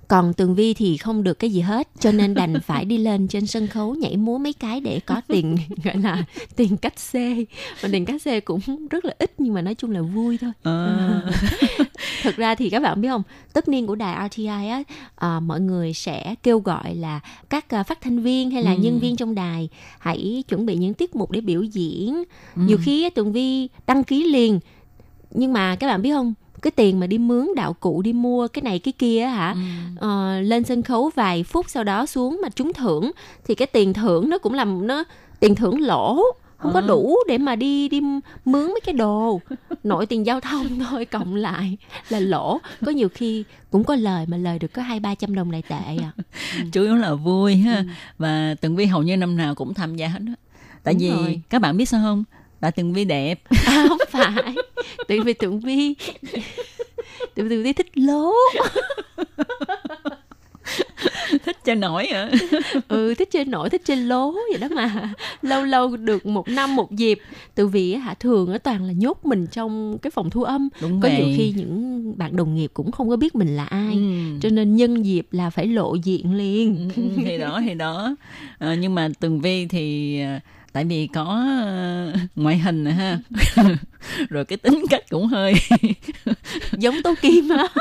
[0.08, 3.28] còn tường vi thì không được cái gì hết cho nên đành phải đi lên
[3.28, 6.24] trên sân khấu nhảy múa mấy cái để có tiền gọi là
[6.56, 7.44] tiền cách xê
[7.82, 8.60] mà tiền cách xê cũng
[8.90, 11.22] rất là ít nhưng mà nói chung là vui thôi Ờ.
[12.22, 13.22] thực ra thì các bạn biết không
[13.52, 14.82] tất niên của đài RTI á
[15.16, 17.20] à, mọi người sẽ kêu gọi là
[17.50, 18.78] các à, phát thanh viên hay là Ừ.
[18.78, 19.68] nhân viên trong đài
[19.98, 22.14] hãy chuẩn bị những tiết mục để biểu diễn
[22.56, 22.62] Ừ.
[22.66, 24.60] nhiều khi tường vi đăng ký liền
[25.30, 28.48] nhưng mà các bạn biết không cái tiền mà đi mướn đạo cụ đi mua
[28.48, 29.60] cái này cái kia á hả Ừ.
[30.00, 33.10] ờ, lên sân khấu vài phút sau đó xuống mà trúng thưởng
[33.46, 35.04] thì cái tiền thưởng nó cũng làm nó
[35.40, 36.22] tiền thưởng lỗ
[36.58, 36.86] không có Ờ.
[36.86, 38.00] đủ để mà đi đi
[38.44, 39.40] mướn mấy cái đồ
[39.84, 41.76] nội tiền giao thông thôi cộng lại
[42.08, 45.34] là lỗ có nhiều khi cũng có lời mà lời được có hai ba trăm
[45.34, 46.10] đồng đại tệ à
[46.72, 47.82] chủ yếu là vui ha Ừ.
[48.18, 50.34] và tường vi hầu như năm nào cũng tham gia hết á
[50.84, 51.40] tại Đúng vì rồi.
[51.50, 52.24] các bạn biết sao không
[52.60, 53.40] là tường vi đẹp.
[53.66, 54.54] À, không phải.
[55.08, 55.94] Tại vì tưởng vi
[57.34, 58.32] tưởng vi thích lố.
[61.44, 62.30] Thích chơi nổi hả?
[62.88, 65.12] Ừ thích chơi nổi thích chơi lố vậy đó mà.
[65.42, 67.18] Lâu lâu được một năm một dịp
[67.54, 70.68] từ vì hả thường á toàn là nhốt mình trong cái phòng thu âm.
[70.82, 71.16] Đúng có vậy.
[71.18, 74.38] nhiều khi những bạn đồng nghiệp cũng không có biết mình là ai Ừ.
[74.40, 76.90] cho nên nhân dịp là phải lộ diện liền.
[76.96, 78.16] Ừ, thì đó thì đó.
[78.58, 80.38] Ờ, nhưng mà tường vi thì ờ,
[80.72, 81.24] tại vì có
[81.64, 83.18] ờ, ngoại hình nè ha.
[84.28, 85.54] Rồi cái tính cách cũng hơi
[86.72, 87.68] giống tố kim á.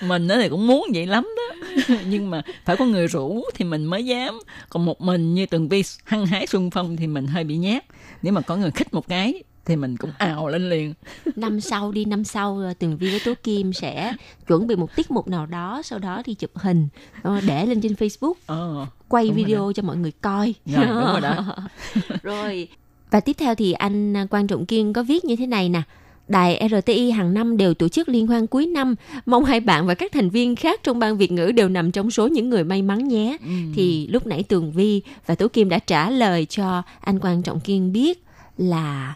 [0.00, 1.74] Mình thì cũng muốn vậy lắm đó.
[2.06, 4.38] Nhưng mà phải có người rủ thì mình mới dám.
[4.68, 7.84] Còn một mình như tường vi hăng hái xuân phong thì mình hơi bị nhát.
[8.22, 10.94] Nếu mà có người khích một cái thì mình cũng ào lên liền
[11.36, 14.12] năm sau đi năm sau ờ, tường vi với tố kim sẽ
[14.46, 16.88] chuẩn bị một tiết mục nào đó sau đó thì chụp hình
[17.22, 21.20] ờ, để lên trên facebook ờ quay video cho mọi người coi Rồi, đúng rồi
[21.20, 21.56] đó.
[22.22, 22.68] rồi
[23.10, 25.82] và tiếp theo thì anh à, quan trọng kiên có viết như thế này nè
[26.28, 28.94] Đài RTI hàng năm đều tổ chức liên hoan cuối năm.
[29.26, 32.10] Mong hai bạn và các thành viên khác trong ban Việt ngữ đều nằm trong
[32.10, 33.36] số những người may mắn nhé.
[33.40, 33.50] Ừ.
[33.74, 37.60] Thì lúc nãy Tường Vi và Tố Kim đã trả lời cho anh Quan Trọng
[37.60, 38.24] Kiên biết
[38.58, 39.14] là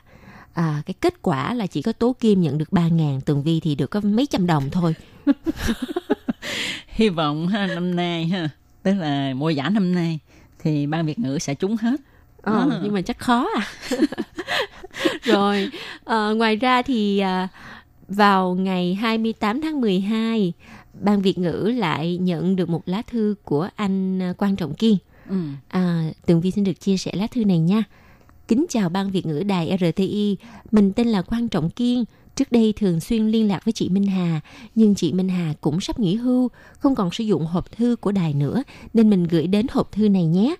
[0.57, 3.61] à, cái kết quả là chỉ có Tố Kim nhận được 3 ngàn, Tường Vi
[3.61, 4.95] thì được có mấy trăm đồng thôi.
[6.89, 8.49] Hy vọng ha, năm nay ha,
[8.83, 10.19] tức là mùa giải năm nay
[10.59, 12.01] thì ban Việt ngữ sẽ trúng hết.
[12.43, 12.81] Ờ, À.
[12.83, 13.67] nhưng mà chắc khó à.
[15.23, 15.69] Rồi,
[16.05, 17.49] ờ, ngoài ra thì à,
[18.09, 20.53] vào ngày 28 tháng 12,
[21.01, 24.97] Ban Việt ngữ lại nhận được một lá thư của anh à, Quan Trọng Kiên.
[25.29, 25.37] Ừ.
[25.69, 27.83] À, Tường Vi xin được chia sẻ lá thư này nha.
[28.49, 30.37] Kính chào Ban Việt ngữ đài RTI,
[30.71, 32.05] mình tên là Quang Trọng Kiên.
[32.37, 34.41] Trước đây thường xuyên liên lạc với chị Minh Hà,
[34.75, 38.13] nhưng chị Minh Hà cũng sắp nghỉ hưu, không còn sử dụng hộp thư của
[38.13, 38.63] đài nữa,
[38.95, 40.57] nên mình gửi đến hộp thư này nhé.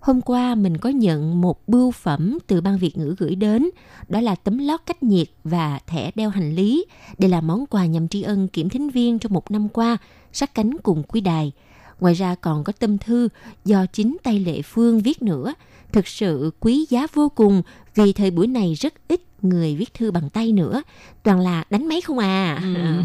[0.00, 3.70] Hôm qua mình có nhận một bưu phẩm từ ban Việt ngữ gửi đến,
[4.08, 6.84] đó là tấm lót cách nhiệt và thẻ đeo hành lý.
[7.18, 9.98] Đây là món quà nhằm tri ân kiểm thính viên trong một năm qua,
[10.32, 11.52] sát cánh cùng quý đài.
[12.00, 13.28] Ngoài ra còn có tâm thư
[13.64, 15.54] do chính tay Lệ Phương viết nữa.
[15.92, 17.62] Thực sự quý giá vô cùng
[17.94, 20.82] vì thời buổi này rất ít người viết thư bằng tay nữa.
[21.22, 22.60] Toàn là đánh máy không à.
[22.62, 23.02] Ừ.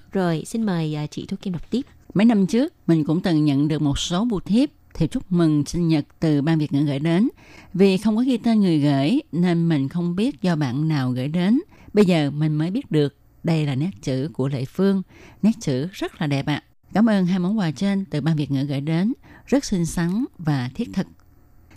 [0.12, 1.86] Rồi, xin mời à, chị Thu Kim đọc tiếp.
[2.14, 5.64] Mấy năm trước, mình cũng từng nhận được một số bưu thiếp thiệp chúc mừng
[5.66, 7.28] sinh nhật từ ban Việt ngữ gửi đến.
[7.74, 11.28] Vì không có ghi tên người gửi nên mình không biết do bạn nào gửi
[11.28, 11.60] đến.
[11.92, 15.02] Bây giờ mình mới biết được đây là nét chữ của Lệ Phương.
[15.42, 16.62] Nét chữ rất là đẹp ạ.
[16.92, 19.12] Cảm ơn hai món quà trên từ ban Việt ngữ gửi đến.
[19.46, 21.06] Rất xinh xắn và thiết thực.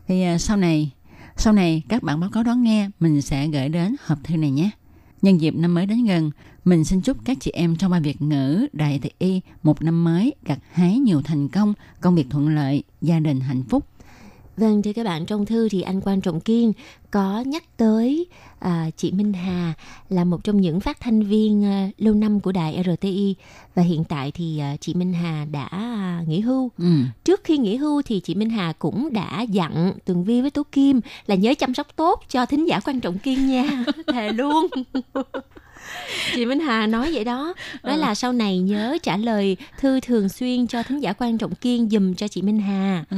[0.08, 0.92] Thì à, sau này,
[1.36, 4.52] sau này các bạn báo cáo đón nghe mình sẽ gửi đến hộp thư này
[4.52, 4.70] nhé.
[5.22, 6.32] Nhân dịp năm mới đến gần,
[6.66, 10.04] mình xin chúc các chị em trong ban Việt ngữ Đại Thị Y một năm
[10.04, 13.88] mới gặt hái nhiều thành công, công việc thuận lợi, gia đình hạnh phúc.
[14.58, 16.74] Vâng, thưa các bạn, trong thư thì anh Quan Trọng Kiên
[17.12, 18.28] có nhắc tới
[18.60, 19.74] à, chị Minh Hà
[20.10, 23.36] là một trong những phát thanh viên à, lâu năm của đài RTI
[23.76, 26.72] và hiện tại thì à, chị Minh Hà đã à, nghỉ hưu.
[26.78, 26.86] Ừ.
[27.24, 30.64] Trước khi nghỉ hưu thì chị Minh Hà cũng đã dặn Tường Vi với Tố
[30.72, 33.84] Kim là nhớ chăm sóc tốt cho thính giả Quan Trọng Kiên nha.
[34.14, 34.68] Thề luôn.
[36.36, 40.30] chị Minh Hà nói vậy đó nói là sau này nhớ trả lời thư thường
[40.30, 43.18] xuyên cho thính giả quan trọng kiên dùm cho chị Minh Hà Ừ.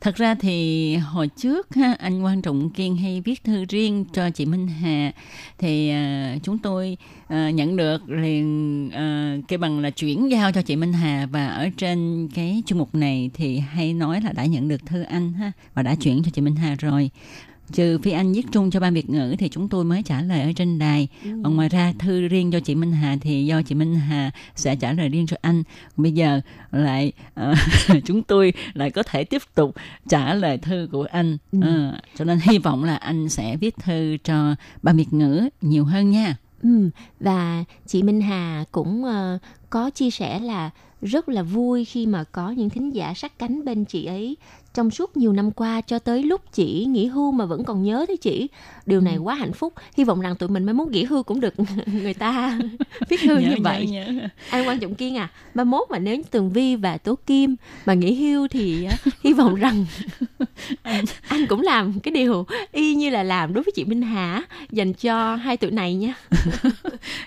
[0.00, 4.30] Thật ra thì hồi trước ha, anh Quan Trọng Kiên hay viết thư riêng cho
[4.30, 5.12] chị Minh Hà
[5.58, 6.96] thì à, chúng tôi
[7.28, 11.46] à, nhận được liền à, cái bằng là chuyển giao cho chị Minh Hà và
[11.48, 15.32] ở trên cái chương mục này thì hay nói là đã nhận được thư anh
[15.32, 17.10] ha và đã chuyển cho chị Minh Hà rồi.
[17.72, 20.40] Trừ phi anh viết chung cho ban Việt ngữ thì chúng tôi mới trả lời
[20.42, 21.08] ở trên đài.
[21.44, 24.76] Còn ngoài ra thư riêng cho chị Minh Hà thì do chị Minh Hà sẽ
[24.76, 25.62] trả lời riêng cho anh.
[25.96, 26.40] Bây giờ
[26.70, 27.54] lại ờ,
[28.04, 29.74] chúng tôi lại có thể tiếp tục
[30.08, 31.38] trả lời thư của anh.
[31.62, 35.84] Ờ, cho nên hy vọng là anh sẽ viết thư cho ban Việt ngữ nhiều
[35.84, 36.36] hơn nha.
[36.62, 36.90] ừ.
[37.20, 39.38] và chị Minh Hà cũng ờ,
[39.70, 40.70] có chia sẻ là
[41.02, 44.36] rất là vui khi mà có những thính giả sát cánh bên chị ấy
[44.74, 48.04] trong suốt nhiều năm qua cho tới lúc chị nghỉ hưu mà vẫn còn nhớ
[48.08, 48.48] tới chị
[48.86, 51.40] điều này quá hạnh phúc hy vọng rằng tụi mình mới muốn nghỉ hưu cũng
[51.40, 51.54] được
[51.86, 52.58] người ta
[53.08, 54.06] viết thư như vậy nhớ.
[54.50, 57.56] An Quan Trọng Kiên à, mai mốt mà nếu Tường Vi và Tố Kim
[57.86, 58.86] mà nghỉ hưu thì
[59.20, 59.86] hy vọng rằng
[61.28, 64.92] anh cũng làm cái điều y như là làm đối với chị Minh Hà dành
[64.92, 66.14] cho hai tụi này nha.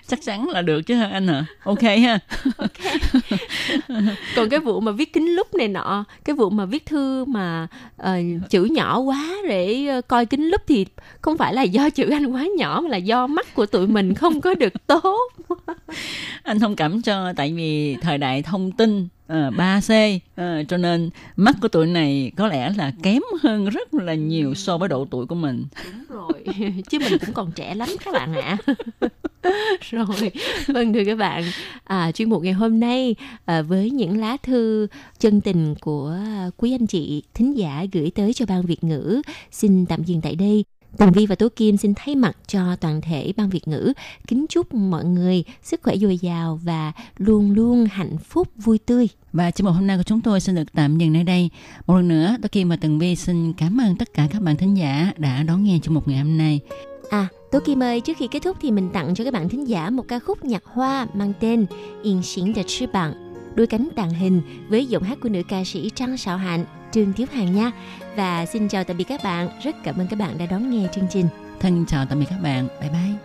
[0.06, 1.44] Chắc chắn là được chứ hả anh hả?
[1.64, 2.18] Ok ha.
[4.36, 7.66] Còn cái vụ mà viết kính lúp này nọ, cái vụ mà viết thư mà
[7.96, 8.18] ờ,
[8.50, 10.86] chữ nhỏ quá để ờ, coi kính lúp thì
[11.20, 14.14] không phải là do chữ anh quá nhỏ mà là do mắt của tụi mình
[14.14, 15.32] không có được tốt.
[16.42, 21.10] anh thông cảm cho tại vì thời đại thông tin ờ, 3C ờ, cho nên
[21.36, 25.06] mắt của tụi này có lẽ là kém hơn rất là nhiều so với độ
[25.10, 25.64] tuổi của mình.
[25.84, 26.44] Đúng rồi,
[26.90, 28.56] chứ mình cũng còn trẻ lắm các bạn ạ.
[29.90, 30.30] rồi,
[30.66, 31.44] vâng thưa các bạn,
[31.84, 33.14] à, chuyên mục ngày hôm nay
[33.44, 34.86] à, với những lá thư
[35.18, 36.16] chân tình của
[36.56, 40.34] quý anh chị thính giả gửi tới cho ban Việt ngữ xin tạm dừng tại
[40.34, 40.64] đây.
[40.98, 43.92] Tường Vi và Tố Kim xin thay mặt cho toàn thể ban Việt ngữ
[44.26, 49.08] kính chúc mọi người sức khỏe dồi dào và luôn luôn hạnh phúc vui tươi.
[49.32, 51.50] Và chương mục hôm nay của chúng tôi xin được tạm dừng nơi đây.
[51.86, 54.56] Một lần nữa, Tố Kim và Tường Vi xin cảm ơn tất cả các bạn
[54.56, 56.60] thính giả đã đón nghe chương mục ngày hôm nay.
[57.10, 59.67] À, Tố Kim ơi, trước khi kết thúc thì mình tặng cho các bạn thính
[59.67, 61.65] giả một ca khúc nhạc hoa mang tên
[62.03, 63.13] Yên Xỉn Đợt Sư Bạn,
[63.55, 67.13] đôi cánh tàng hình với giọng hát của nữ ca sĩ Trang Sảo Hạnh, Trương
[67.13, 67.71] Tiếu Hàng nha.
[68.15, 70.87] Và xin chào tạm biệt các bạn, rất cảm ơn các bạn đã đón nghe
[70.95, 71.27] chương trình.
[71.59, 72.67] Thân chào tạm biệt các bạn.
[72.81, 73.15] Bye bye.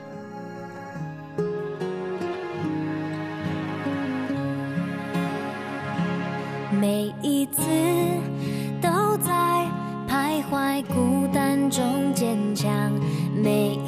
[6.81, 7.63] 每一次
[8.83, 9.33] 都在
[10.07, 12.93] 徘徊孤单中坚强，
[13.43, 13.88] 每一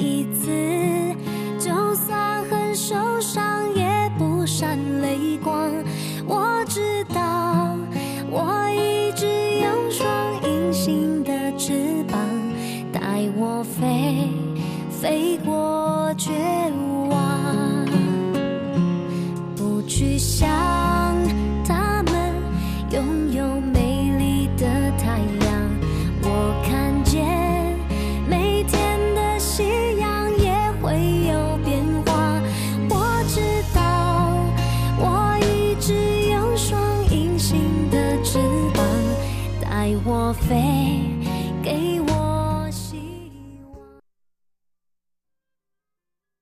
[2.84, 5.70] 受伤也不闪泪光
[6.26, 7.78] 我知道
[8.28, 9.24] 我一直
[9.60, 12.18] 有双隐形的翅膀
[12.92, 13.00] 带
[13.36, 14.28] 我飞
[14.90, 16.32] 飞过绝
[17.08, 17.86] 望
[19.54, 20.50] 不去想